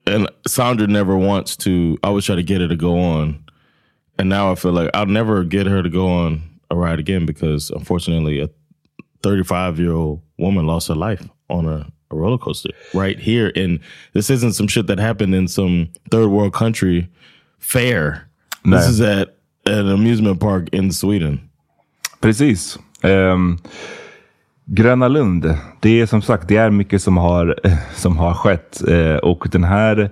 [0.06, 3.44] and Sandra never wants to I always try to get her to go on.
[4.18, 7.26] And now I feel like I'll never get her to go on a ride again
[7.26, 8.48] because unfortunately a
[9.22, 13.52] 35 year old woman lost her life on a, a roller coaster right here.
[13.56, 13.80] And
[14.12, 17.08] this isn't some shit that happened in some third world country
[17.58, 18.28] fair.
[18.64, 18.76] No.
[18.76, 19.28] This is at
[19.66, 21.50] an amusement park in Sweden.
[22.20, 22.78] Precis.
[23.02, 23.58] Um,
[24.64, 27.58] Gröna Lund, det är som sagt det är mycket som har,
[27.94, 28.88] som har skett.
[28.88, 30.10] Eh, och den här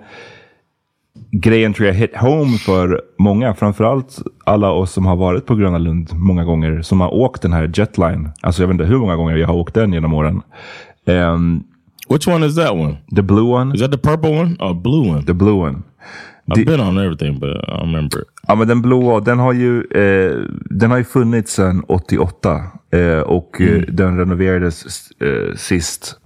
[1.30, 3.54] grejen tror jag hit home för många.
[3.54, 6.82] Framförallt alla oss som har varit på Gröna Lund många gånger.
[6.82, 8.30] Som har åkt den här Jetline.
[8.40, 10.42] Alltså jag vet inte hur många gånger jag har åkt den genom åren.
[11.04, 11.64] Um,
[12.08, 12.96] Which one is that one?
[13.16, 13.74] the blue one.
[13.74, 14.56] Is that the purple one?
[14.60, 15.24] Oh, blue one.
[15.26, 15.82] The blue one.
[16.50, 18.28] I've been on everything, but I remember it.
[18.48, 20.36] Ja, men den blåa, den har ju, eh,
[20.70, 26.16] den har ju funnits sedan 88 eh, och eh, den renoverades eh, sist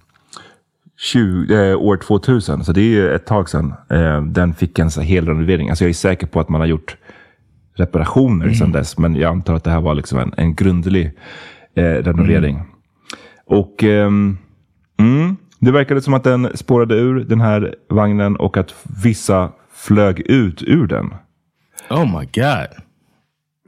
[0.98, 2.64] 20, eh, år 2000.
[2.64, 5.68] Så det är ju ett tag sedan eh, den fick en så hel renovering.
[5.68, 6.96] Alltså jag är säker på att man har gjort
[7.74, 11.12] reparationer sedan dess, men jag antar att det här var liksom en, en grundlig
[11.74, 12.60] renovering.
[13.46, 14.38] Och ehm,
[15.00, 20.20] mm, det verkade som att den spårade ur den här vagnen och att vissa flög
[20.20, 21.14] ut ur den.
[21.90, 22.82] Oh my god.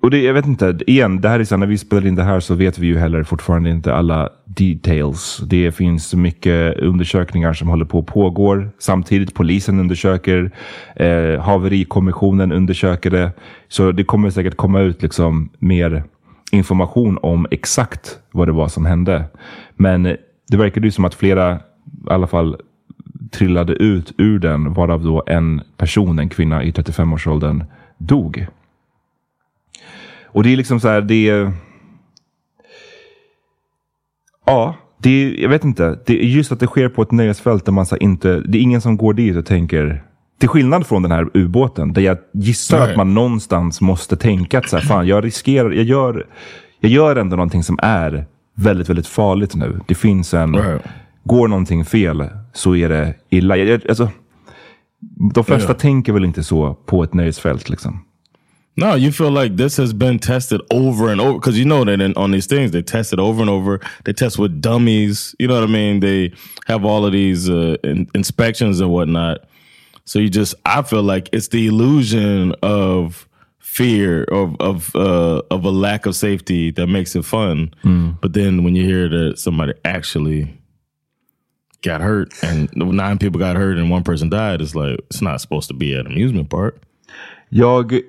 [0.03, 2.23] Och det, jag vet inte, igen, det här är så när vi spelar in det
[2.23, 5.41] här så vet vi ju heller fortfarande inte alla details.
[5.47, 8.71] Det finns mycket undersökningar som håller på och pågår.
[8.79, 10.51] Samtidigt polisen undersöker,
[10.97, 13.33] eh, haverikommissionen undersöker det.
[13.69, 16.05] Så det kommer säkert komma ut liksom mer
[16.53, 19.25] information om exakt vad det var som hände.
[19.77, 20.03] Men
[20.49, 21.59] det verkade ju som att flera,
[22.11, 22.57] i alla fall
[23.31, 27.65] trillade ut ur den, varav då en person, en kvinna i 35-årsåldern,
[27.99, 28.47] dog.
[30.25, 31.53] Och det är liksom så här, det är...
[34.47, 35.99] Ja, det är, jag vet inte.
[36.07, 38.41] Det är just att det sker på ett nöjesfält där man så inte...
[38.41, 40.03] Det är ingen som går dit och tänker...
[40.39, 42.91] Till skillnad från den här ubåten, där jag gissar Nej.
[42.91, 46.27] att man någonstans måste tänka att så här, fan, jag riskerar, jag gör,
[46.81, 49.81] jag gör ändå någonting som är väldigt, väldigt farligt nu.
[49.87, 50.57] Det finns en...
[50.57, 50.83] Right.
[51.25, 53.57] Går någonting fel så är det illa.
[53.57, 54.11] Jag, alltså,
[55.35, 55.75] de flesta Ja.
[55.79, 58.05] tänker väl inte så på ett nöjesfält liksom.
[58.77, 62.01] No, you feel like this has been tested over and over because you know that
[62.01, 63.79] in, on these things they test it over and over.
[64.05, 65.35] They test with dummies.
[65.39, 66.01] You know what I mean?
[66.01, 66.33] They
[66.67, 69.39] have all of these uh, in, inspections and whatnot.
[70.05, 73.29] So you just, I feel like it's the illusion of
[73.61, 77.71] fear of of uh, of a lack of safety that makes it fun.
[78.21, 80.49] But then when you hear that somebody actually
[81.85, 85.41] got hurt and nine people got hurt and one person died, it's like it's not
[85.41, 86.75] supposed to be an amusement park.
[87.49, 88.01] Jag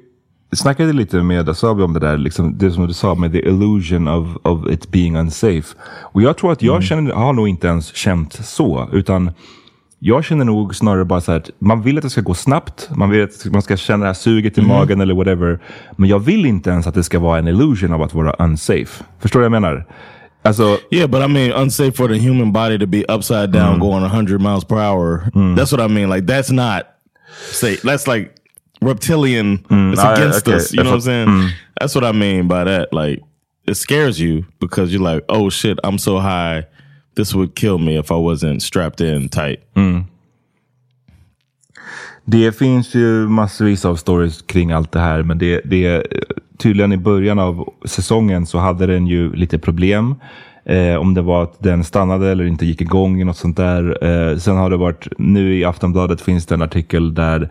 [0.55, 4.07] snackade lite med Asabi om det där, liksom, det som du sa med the illusion
[4.07, 5.75] of, of it being unsafe.
[6.01, 9.31] Och jag tror att jag känner, har nog inte ens känt så, utan
[9.99, 12.89] jag känner nog snarare bara så här att man vill att det ska gå snabbt,
[12.95, 15.59] man vill att man ska känna det här suget i magen eller whatever.
[15.95, 19.03] Men jag vill inte ens att det ska vara en illusion av att vara unsafe.
[19.19, 19.85] Förstår du vad jag menar?
[20.45, 24.01] Alltså, Yeah, but I mean, unsafe for the human body to be upside down, going
[24.01, 25.29] 100 miles per hour.
[25.55, 26.09] That's what I mean.
[26.09, 26.95] Like, that's not
[27.51, 27.81] safe.
[27.81, 28.35] That's like
[28.81, 29.59] reptilian.
[29.69, 30.57] Mm, it's against okay.
[30.57, 30.73] us.
[30.73, 31.27] You know what I'm saying?
[31.27, 31.49] Mm.
[31.79, 32.93] That's what I mean by that.
[32.93, 33.21] Like
[33.67, 36.65] it scares you because you're like, oh shit, I'm so high.
[37.15, 39.63] This would kill me if I wasn't strapped in tight.
[39.75, 40.05] Mm.
[42.27, 46.03] Det finns ju massvis av stories kring allt det här, men det, det
[46.57, 50.15] tydligen i början av säsongen så hade den ju lite problem.
[50.65, 54.03] Eh, om det var att den stannade eller inte gick igång, något sånt där.
[54.03, 57.49] Eh, sen har det varit, nu i Aftonbladet finns det en artikel där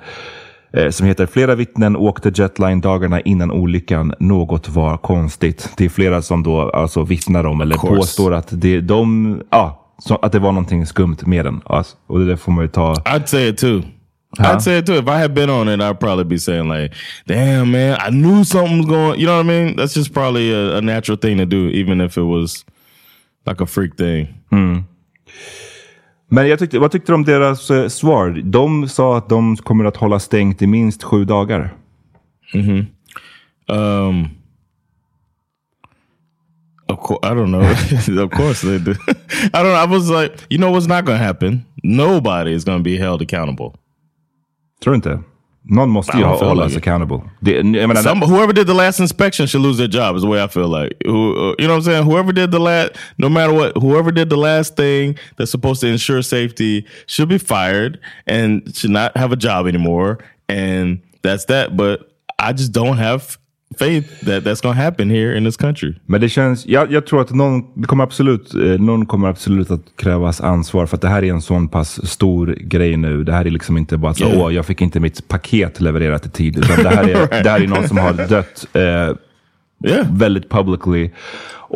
[0.73, 4.15] eh, som heter Flera vittnen åkte jetline dagarna innan olyckan.
[4.19, 5.71] Något var konstigt.
[5.77, 10.17] Det är flera som då alltså vittnar om eller påstår att det, de, ja, så,
[10.17, 11.61] att det var någonting skumt med den.
[11.65, 12.95] Alltså, och det får man ju ta.
[12.95, 13.83] I'd say it too.
[14.39, 14.53] Huh?
[14.53, 14.95] I'd say it too.
[14.95, 16.93] If I had been on it, I'd probably be saying like,
[17.27, 19.77] "Damn, man, I knew something was going." You know what I mean?
[19.77, 22.65] That's just probably a, a natural thing to do, even if it was
[23.47, 24.35] like a freak thing.
[24.53, 24.85] Mm.
[26.29, 28.31] Men jag tyckte, vad tyckte du om deras eh, svar?
[28.31, 31.75] De sa att de kommer att hålla stängt i minst sju dagar.
[32.55, 32.87] Mm-hmm.
[33.69, 34.29] Um,
[36.89, 37.63] of course, I don't know.
[38.25, 38.95] of course they do.
[39.53, 39.73] I don't.
[39.73, 39.75] know.
[39.75, 41.65] I was like, you know what's not going to happen?
[41.83, 43.75] Nobody is going to be held accountable.
[44.85, 45.19] Tror du inte?
[45.67, 46.87] Någon måste ju don't ha feel hållas like it.
[46.87, 47.21] accountable.
[47.41, 50.17] Det, menar, Some, whoever did the last inspection should lose their job.
[50.17, 50.95] Is the way I feel like.
[51.07, 52.05] Who, uh, you know what I'm saying?
[52.05, 55.87] Whoever did the last, no matter what, whoever did the last thing that's supposed to
[55.87, 60.19] ensure safety should be fired and should not have a job anymore.
[60.51, 61.77] And that's that.
[61.79, 63.39] But I just don't have
[63.79, 65.95] faith that that's to happen here in this country.
[66.07, 69.71] Men det känns, jag, jag tror att någon, det kommer absolut, eh, någon kommer absolut
[69.71, 73.25] att krävas ansvar för att det här är en sån pass stor grej nu.
[73.25, 74.39] Det här är liksom inte bara så, Yeah.
[74.41, 76.59] åh, jag fick inte mitt paket levererat i tid.
[76.59, 77.31] Utan det här är, Right.
[77.45, 79.17] det här är någon som har dött eh,
[80.11, 81.11] väldigt publicly.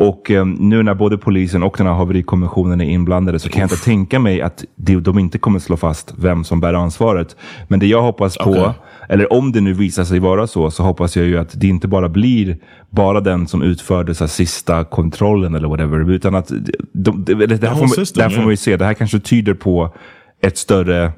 [0.01, 3.65] Och eh, nu när både polisen och den här haverikommissionen är inblandade så kan jag
[3.65, 7.35] inte tänka mig att de, de inte kommer slå fast vem som bär ansvaret.
[7.67, 8.73] Men det jag hoppas på, Okej.
[9.09, 11.87] eller om det nu visar sig vara så, så hoppas jag ju att det inte
[11.87, 12.57] bara blir
[12.89, 16.11] bara den som utförde så sista kontrollen eller whatever.
[16.11, 18.45] Utan att de, de, det, det, här får, system, det här får yeah.
[18.45, 18.77] man ju se.
[18.77, 19.93] Det här kanske tyder på
[20.41, 21.11] ett större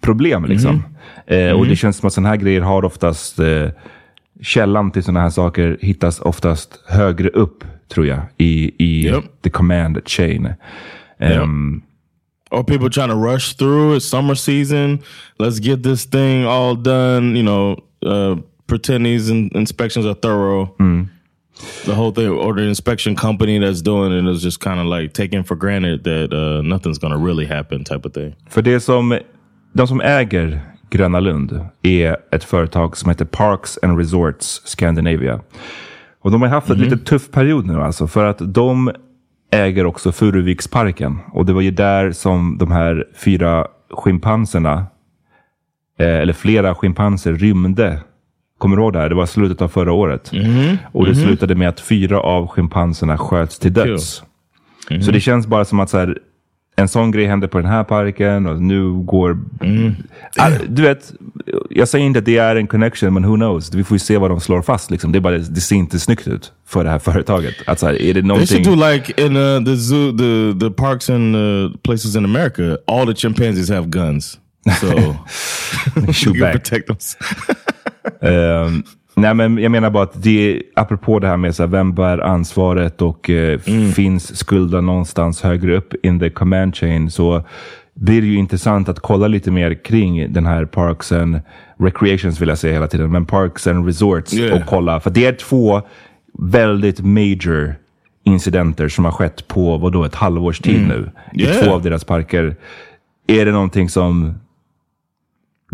[0.00, 0.44] problem.
[0.44, 0.74] Liksom.
[0.74, 0.82] Mhm.
[1.38, 1.68] Eh, och Mhm.
[1.68, 3.68] det känns som att sådana här grejer har oftast eh,
[4.42, 9.24] källan till sådana här saker hittas oftast högre upp, tror jag, i, i Yep.
[9.42, 10.48] the command chain.
[11.20, 11.82] Um,
[12.50, 14.98] Or people trying to rush through it, summer season.
[15.38, 17.34] Let's get this thing all done.
[17.36, 17.76] You know,
[18.06, 18.36] uh,
[18.66, 20.68] pretend these in- inspections are thorough.
[21.86, 25.12] The whole thing, or the inspection company that's doing it is just kind of like
[25.14, 28.34] taking for granted that uh, nothing's to really happen, type of thing.
[28.48, 29.18] För det som,
[29.72, 30.60] de som äger
[30.92, 35.40] Gröna Lund är ett företag som heter Parks and Resorts Scandinavia.
[36.22, 36.84] Och de har haft en Mhm.
[36.84, 38.06] lite tuff period nu alltså.
[38.06, 38.90] För att de
[39.50, 41.18] äger också Furuviksparken.
[41.32, 44.86] Och det var ju där som de här fyra schimpanserna,
[45.98, 48.00] eh, eller flera schimpanser rymde.
[48.58, 49.08] Kommer du ihåg det här?
[49.08, 50.32] Det var slutet av förra året.
[50.32, 50.76] Mhm.
[50.92, 51.20] Och det Mhm.
[51.22, 54.22] slutade med att fyra av schimpanserna sköts till döds.
[54.90, 55.02] Mhm.
[55.02, 56.18] Så det känns bara som att så här,
[56.76, 59.38] en sån grej hände på den här parken och nu går...
[60.36, 61.12] Ah, Du vet,
[61.70, 63.74] jag säger inte att det är en connection, men who knows?
[63.74, 64.90] Vi får ju se vad de slår fast.
[64.90, 65.12] Liksom.
[65.12, 67.54] Det, är bara, det ser inte snyggt ut för det här företaget.
[67.66, 68.64] Att, så här, är det They någonting...
[68.64, 72.76] should do like in uh, the zoo, the the parks and uh, places in America.
[72.86, 74.38] All the chimpanzees have guns,
[74.80, 74.86] so
[76.12, 76.52] Shoot you back.
[76.52, 76.96] protect them.
[78.20, 78.82] Ehm,
[79.14, 82.18] nej, men jag menar bara att det, apropå det här med så här, vem bär
[82.18, 83.58] ansvaret och eh,
[83.94, 87.42] finns skulden någonstans högre upp in the command chain så
[87.94, 91.40] blir det ju intressant att kolla lite mer kring den här Parks and
[91.78, 94.56] Recreations vill jag säga hela tiden, men Parks and Resorts Yeah.
[94.62, 95.00] och kolla.
[95.00, 95.82] För det är två
[96.38, 97.74] väldigt major
[98.24, 100.88] incidenter som har skett på vadå, ett halvårs tid Mm.
[100.88, 101.64] nu i Yeah.
[101.64, 102.56] två av deras parker.
[103.26, 104.34] Är det någonting som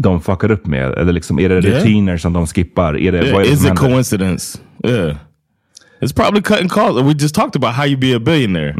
[0.02, 0.90] de fuckar upp med?
[0.98, 1.78] Eller liksom, är det Yeah.
[1.80, 2.96] rutiner som de skippar?
[2.98, 3.94] Är det, Yeah, vad är det is som it händer?
[3.94, 4.58] coincidence?
[4.84, 5.16] Yeah.
[6.00, 7.02] It's probably cutting costs.
[7.02, 8.74] We just talked about how you be a billionaire.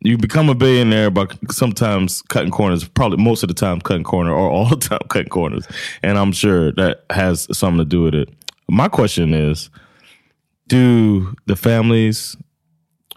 [0.00, 4.32] You become a billionaire by sometimes cutting corners, probably most of the time cutting corner
[4.32, 5.64] or all the time cutting corners.
[6.02, 8.28] And I'm sure that has something to do with it.
[8.68, 9.70] My question is,
[10.68, 12.36] do the families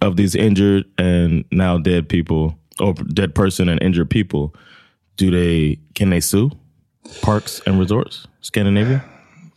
[0.01, 4.55] of these injured and now dead people or dead person and injured people,
[5.17, 6.49] do they, can they sue
[7.23, 8.99] parks and resorts, Scandinavia?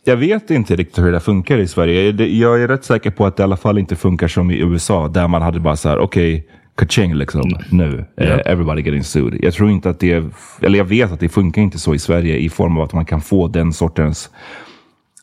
[0.05, 2.25] Jag vet inte riktigt hur det funkar i Sverige.
[2.27, 5.09] Jag är rätt säker på att det i alla fall inte funkar som i USA,
[5.09, 8.05] där man hade bara så här, okej, kaching liksom, nu.
[8.17, 9.39] Eh, everybody getting sued.
[9.45, 10.25] Jag tror inte att det,
[10.63, 13.05] eller jag vet att det funkar inte så i Sverige i form av att man
[13.05, 14.31] kan få den sortens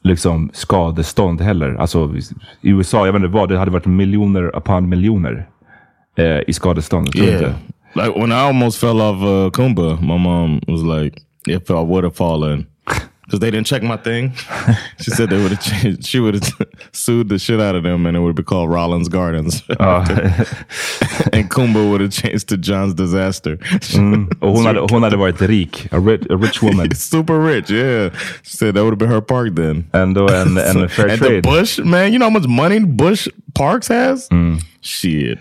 [0.04, 1.76] liksom skadestånd heller.
[1.76, 2.14] Alltså
[2.62, 5.48] i USA, jag vet inte vad, det hade varit miljoner upon miljoner
[6.18, 7.08] eh, i skadestånd.
[7.08, 7.40] Jag tror Yeah.
[7.40, 7.56] inte.
[7.94, 12.04] Like when I almost fell off uh, Kumba, my mom was like, if I would
[12.04, 12.68] have fallen,
[13.26, 14.34] because they didn't check my thing.
[15.00, 16.06] she said they would have changed.
[16.06, 16.54] She would have
[16.92, 19.64] sued the shit out of them, and it would be called Rollins Gardens.
[21.34, 23.58] and Kumba would have changed to John's Disaster.
[23.58, 24.28] Mm.
[24.42, 25.88] Och hon, hade, hon hade varit rik.
[25.92, 26.94] A rich, a rich woman.
[26.96, 28.10] Super rich, yeah.
[28.44, 29.86] She said that would have been her park then.
[29.94, 31.44] Ändå en, en fair and trade.
[31.44, 34.28] the Bush, man, you know how much money Bush Parks has?
[34.30, 34.62] Mm.
[34.82, 35.40] Shit.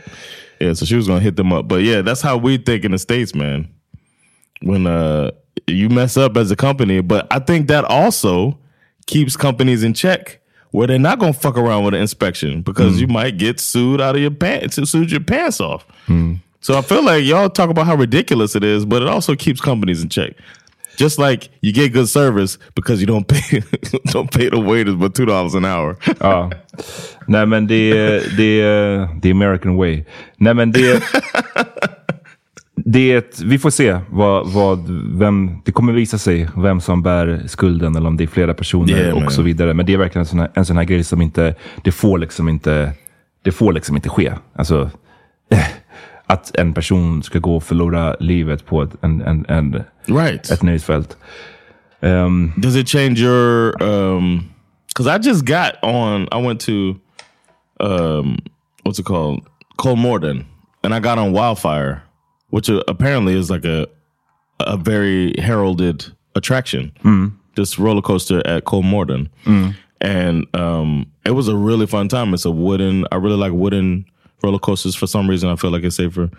[0.61, 1.69] Yeah, so she was gonna hit them up.
[1.69, 3.69] But yeah, that's how we think in the States, man.
[4.63, 5.31] When uh
[5.67, 8.59] you mess up as a company, but I think that also
[9.07, 10.41] keeps companies in check
[10.73, 13.01] where they're not gonna fuck around with an inspection because Mm.
[13.01, 15.85] you might get sued out of your pants, sued your pants off.
[16.09, 16.39] Mm.
[16.61, 19.61] So I feel like y'all talk about how ridiculous it is, but it also keeps
[19.61, 20.35] companies in check.
[20.97, 23.63] Just like you get good service because you don't pay
[24.13, 25.97] don't pay the waiters but two dollars an hour.
[26.21, 26.51] Ja.
[27.27, 30.05] Nej men det är det är the American way.
[30.39, 31.03] Nej men det är
[32.87, 37.97] ett, vi får se vad, vad, vem, det kommer visa sig vem som bär skulden
[37.97, 39.31] eller om det är flera personer Yeah, och man.
[39.31, 39.75] så vidare.
[39.75, 41.55] Men det är verkligen en sån, här, en sån här grej som inte,
[41.85, 42.93] det får liksom inte,
[43.43, 44.33] det får liksom inte ske.
[44.55, 44.91] Alltså,
[46.27, 50.51] att en person ska gå och förlora livet på ett, en, en, en, Right.
[50.51, 51.17] ett nöjesfält.
[52.01, 54.45] Um, Does it change your um
[54.89, 56.73] because I just got on I went to
[57.81, 58.41] um
[58.85, 59.43] what's it called?
[59.77, 60.45] Colmorden
[60.83, 62.01] and I got on Wildfire,
[62.51, 63.87] which uh, apparently is like a
[64.61, 66.93] a very heralded attraction.
[67.57, 69.29] This roller coaster at Colmorden.
[70.03, 72.33] And um it was a really fun time.
[72.35, 74.05] It's a wooden I really like wooden
[74.43, 76.31] roller coasters for some reason I feel like it's safer.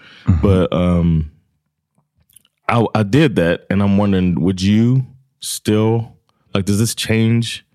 [0.41, 1.31] But um
[2.69, 5.05] I, I did that, and I'm wondering, would you
[5.41, 6.15] still
[6.55, 6.63] like?
[6.65, 7.65] Does this change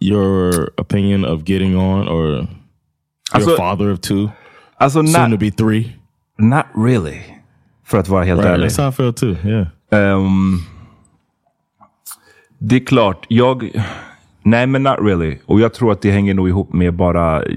[0.00, 2.48] your opinion of getting on, or you're
[3.32, 4.32] Alltså- a father of two,
[4.80, 5.94] alltså, soon to be three?
[6.38, 7.20] Not really.
[7.86, 8.68] För att vara helt Right, ärlig.
[8.68, 9.36] that's how I feel too.
[9.48, 10.58] Yeah, Ehm,
[12.58, 13.70] det är klart, jag...
[14.42, 15.38] Nej, men not really.
[15.46, 17.48] Och jag tror att det hänger nog ihop med bara eh,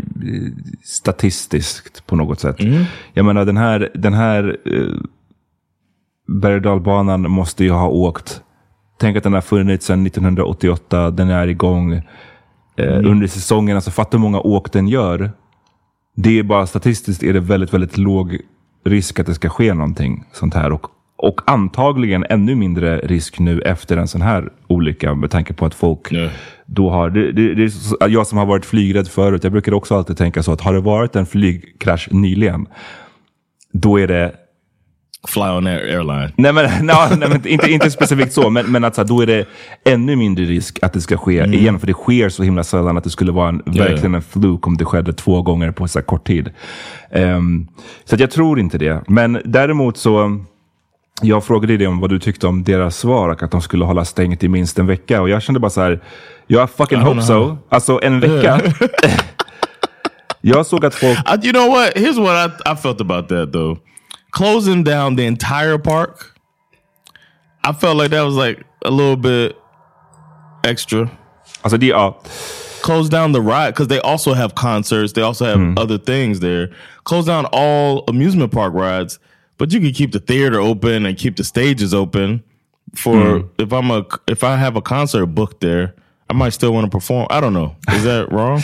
[0.84, 2.56] statistiskt på något sätt.
[3.14, 5.02] Jag menar, den här, den här uh,
[6.28, 8.42] berg och dalbanan måste ju ha åkt.
[9.00, 11.12] Tänk att den har funnits sedan 1988.
[11.12, 11.94] Den är igång
[12.76, 13.76] eh, under säsongen.
[13.78, 15.32] Alltså fatta hur många åk den gör.
[16.16, 18.38] Det är bara statistiskt är det väldigt, väldigt låg
[18.90, 20.72] risk att det ska ske någonting sånt här.
[20.72, 25.66] Och, och antagligen ännu mindre risk nu efter en sån här olycka med tanke på
[25.66, 26.30] att folk Ja.
[26.66, 27.10] då har...
[27.10, 27.64] Det, det, det
[28.02, 30.74] är jag som har varit flygrädd förut, jag brukar också alltid tänka så att har
[30.74, 32.68] det varit en flygkrasch nyligen,
[33.72, 34.36] då är det
[35.28, 36.32] fly on air airline.
[36.36, 39.22] Nej men, nej, nej, men inte, inte specifikt så, men, men att så här, då
[39.22, 39.46] är det
[39.86, 41.80] ännu mindre risk att det ska ske igen.
[41.80, 44.68] För det sker så himla sällan att det skulle vara en, Ja, verkligen en fluk
[44.68, 46.50] om det skedde två gånger på så här kort tid.
[47.12, 47.68] Ehm,
[48.06, 49.04] så jag tror inte det.
[49.08, 50.40] Men däremot så,
[51.22, 54.44] jag frågade dig om vad du tyckte om deras svar att de skulle hålla stängt
[54.44, 55.22] i minst en vecka.
[55.22, 56.00] Och jag kände bara så här,
[56.48, 57.22] jag fucking hope know.
[57.22, 57.58] so.
[57.70, 58.62] Alltså en vecka.
[60.42, 61.18] jag såg att folk...
[61.18, 61.96] I, you know what?
[61.96, 63.78] Here's what I, I felt about that though.
[64.38, 66.36] Closing down the entire park,
[67.64, 69.58] I felt like that was like a little bit
[70.64, 71.10] extra.
[71.64, 72.14] Alltså det, ja.
[72.84, 75.14] Close down the ride because they also have concerts.
[75.14, 76.70] They also have other things there.
[77.04, 79.18] Close down all amusement park rides,
[79.58, 82.44] but you can keep the theater open and keep the stages open.
[82.94, 85.96] For if I'm a if I have a concert booked there,
[86.30, 87.26] I might still want to perform.
[87.32, 87.76] I don't know.
[87.90, 88.62] Is that wrong?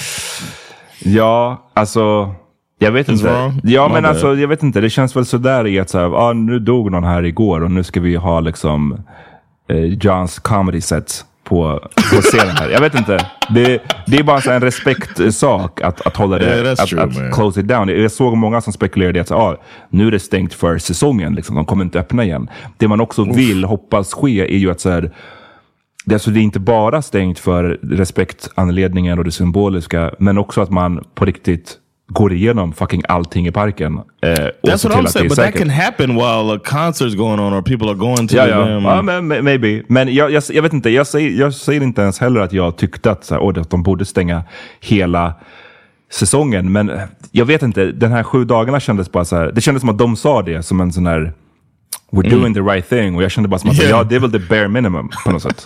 [0.99, 2.42] Ja, alltså.
[2.83, 3.23] Jag vet inte.
[3.23, 3.61] wrong?
[3.63, 4.81] Ja, men alltså jag vet inte.
[4.81, 7.71] Det känns väl sådär i att så här, ah, nu dog någon här igår och
[7.71, 8.97] nu ska vi ha liksom
[9.69, 12.69] eh, Johns comedy set på, på scenen här.
[12.69, 13.29] Jag vet inte.
[13.49, 17.35] Det, det är bara så en respektsak att, att hålla det, Yeah, att, true, att
[17.35, 17.87] close it down.
[17.87, 19.57] Jag såg många som spekulerade att ah,
[19.89, 21.35] nu är det stängt för säsongen.
[21.35, 21.55] Liksom.
[21.55, 22.49] De kommer inte öppna igen.
[22.77, 25.11] Det man också vill hoppas ske är ju att så här,
[26.05, 30.61] det, är alltså, det är inte bara stängt för respektanledningen och det symboliska, men också
[30.61, 31.77] att man på riktigt
[32.07, 33.97] går igenom fucking allting i parken.
[33.97, 34.29] Eh,
[34.63, 35.29] That's what I'm saying.
[35.29, 38.47] But that can happen while a concert's going on or people are going to Ja,
[38.47, 38.57] ja.
[38.59, 39.83] damn- ja men, maybe.
[39.87, 42.77] Men jag, jag, jag vet inte, jag säger, jag säger inte ens heller att jag
[42.77, 44.43] tyckte att, så här, "Åh, att de borde stänga
[44.79, 45.33] hela
[46.11, 46.71] säsongen.
[46.71, 46.91] Men
[47.31, 49.97] jag vet inte, den här sju dagarna kändes bara så här, det kändes som att
[49.97, 51.33] de sa det som en sån här
[52.11, 52.39] We're Mm.
[52.39, 53.15] doing the right thing.
[53.15, 53.89] Och jag kände bara som att Yeah.
[53.89, 55.65] ja, det är väl the bare minimum på något sätt.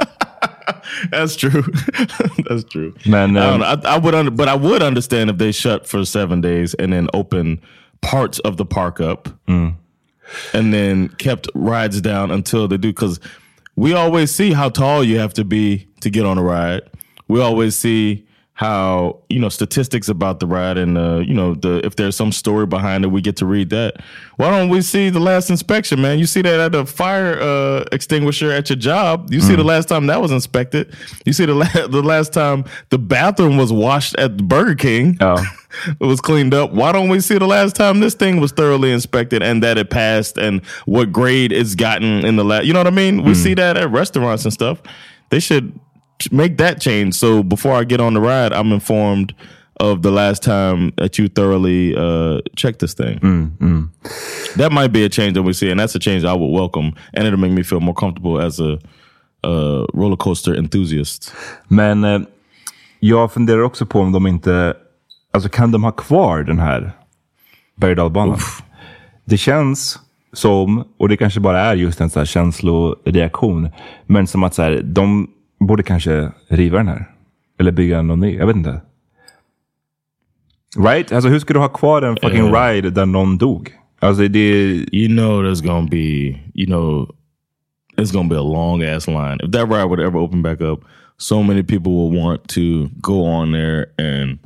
[1.11, 1.63] That's true.
[2.47, 2.93] That's true.
[3.05, 3.65] Men, I, um, know.
[3.65, 6.93] I, I would, under, but I would understand if they shut for seven days and
[6.93, 7.61] then open
[8.01, 9.29] parts of the park up,
[10.53, 12.89] and then kept rides down until they do.
[12.89, 13.19] Because
[13.75, 16.81] we always see how tall you have to be to get on a ride.
[17.27, 18.26] We always see
[18.57, 22.31] how you know statistics about the ride and uh, you know the if there's some
[22.31, 24.01] story behind it, we get to read that.
[24.37, 26.17] Why don't we see the last inspection, man?
[26.17, 29.31] You see that at the fire uh, extinguisher at your job.
[29.31, 30.95] You see the last time that was inspected.
[31.23, 35.17] You see the la- the last time the bathroom was washed at Burger King.
[35.21, 35.37] Ja.
[35.87, 36.71] it was cleaned up.
[36.71, 39.91] Why don't we see the last time this thing was thoroughly inspected and that it
[39.91, 42.65] passed and what grade it's gotten in the last?
[42.65, 43.21] You know what I mean?
[43.21, 44.81] We see that at restaurants and stuff.
[45.29, 45.77] They should
[46.31, 47.13] make that change.
[47.13, 49.33] So before I get on the ride, I'm informed
[49.79, 53.19] of the last time that you thoroughly uh, checked this thing.
[54.55, 56.93] That might be a change that we see, and that's a change I would welcome,
[57.13, 58.79] and it'll make me feel more comfortable as a
[59.43, 61.33] uh, roller coaster enthusiast.
[61.67, 62.21] Men eh,
[62.99, 64.73] jag funderar också på om de inte...
[65.33, 66.91] Alltså kan de ha kvar den här
[67.75, 68.39] berg och?
[69.25, 69.99] Det känns
[70.33, 73.69] som, och det kanske bara är just en så här känsloreaktion,
[74.05, 75.27] men som att så här, de
[75.59, 77.05] borde kanske riva den här.
[77.59, 78.35] Eller bygga någon ny.
[78.35, 78.81] Jag vet inte.
[80.77, 81.11] Right?
[81.11, 82.61] Alltså hur ska du ha kvar en fucking Eh.
[82.63, 83.71] ride där någon dog?
[83.99, 84.39] Alltså det...
[84.91, 85.97] You know there's gonna be,
[86.53, 87.15] you know,
[87.97, 89.39] it's gonna be a long ass line.
[89.43, 90.79] If that ride would ever open back up,
[91.17, 94.39] so many people will want to go on there and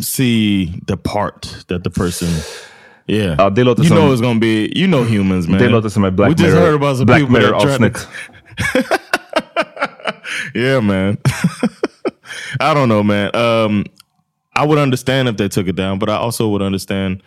[0.00, 2.28] see the part that the person.
[3.08, 4.78] Yeah, Ja, det låter you som- know it's gonna be.
[4.80, 5.58] You know humans, man.
[5.58, 8.08] Det låter som ett Black we just Mirror, heard about some Black people Mirror avsnitt.
[10.54, 11.18] yeah, man.
[12.60, 13.34] I don't know, man.
[13.34, 13.84] Um,
[14.54, 17.22] I would understand if they took it down, but I also would understand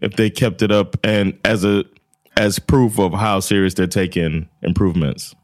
[0.00, 1.84] if they kept it up and as a
[2.36, 5.34] as proof of how serious they're taking improvements.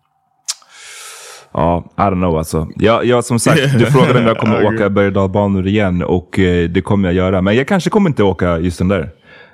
[1.53, 2.69] Ja, I don't know alltså.
[2.77, 6.69] Jag, jag som sagt, du frågade om jag kommer åka berg och igen och eh,
[6.69, 7.43] det kommer jag göra.
[7.43, 9.11] Men jag kanske kommer inte åka just den där.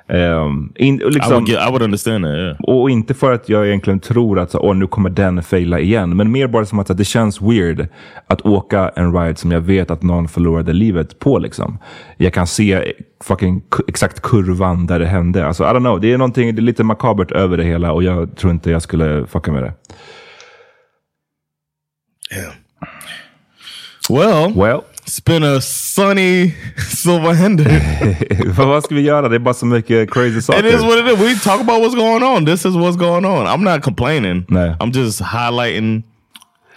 [0.09, 2.35] Ehm, in, och I liksom, would I would understand that.
[2.35, 2.57] Yeah.
[2.61, 6.17] och inte för att jag egentligen tror att så, Åh, nu kommer den faila igen.
[6.17, 7.89] Men mer bara som att så, det känns weird
[8.27, 11.39] att åka en ride som jag vet att någon förlorade livet på.
[11.39, 11.79] Liksom.
[12.17, 12.93] Jag kan se
[13.25, 15.47] fucking exakt kurvan där det hände.
[15.47, 16.01] Alltså, I don't know.
[16.01, 18.83] Det är, någonting, det är lite makabert över det hela och jag tror inte jag
[18.83, 19.73] skulle fucka med det.
[24.11, 24.81] Well, Well.
[25.07, 27.65] It's been a sunny Silverhander.
[28.57, 29.29] Vad vad ska vi göra?
[29.29, 30.67] Det är bara så mycket uh, crazy saker.
[30.67, 31.19] it is what it is.
[31.21, 32.45] We talk about what's going on.
[32.45, 33.47] This is what's going on.
[33.47, 34.45] I'm not complaining.
[34.49, 34.77] No.
[34.81, 36.03] I'm just highlighting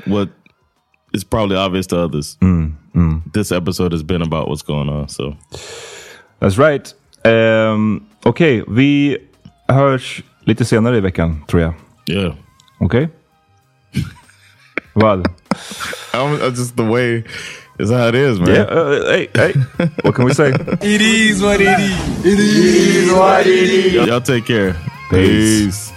[0.06, 0.30] what
[1.14, 2.38] is probably obvious to others.
[2.42, 3.22] Mm, mm.
[3.34, 5.10] This episode has been about what's going on.
[5.10, 5.36] So
[6.40, 6.94] That's right.
[7.26, 9.18] Um, Okej, vi
[9.68, 11.74] hörs lite senare i veckan tror jag.
[12.10, 12.34] yeah.
[12.80, 13.10] Okej?
[14.94, 15.28] Vad?
[16.14, 17.24] I'm, I'm just the way
[17.80, 18.50] is how it is, man.
[18.50, 19.54] Yeah, uh, hey, hey.
[20.02, 20.50] What can we say?
[20.52, 22.26] It is what it is.
[22.26, 23.94] It is what it is.
[23.94, 24.74] Y'all, y'all take care.
[25.10, 25.90] Peace.
[25.92, 25.97] Peace.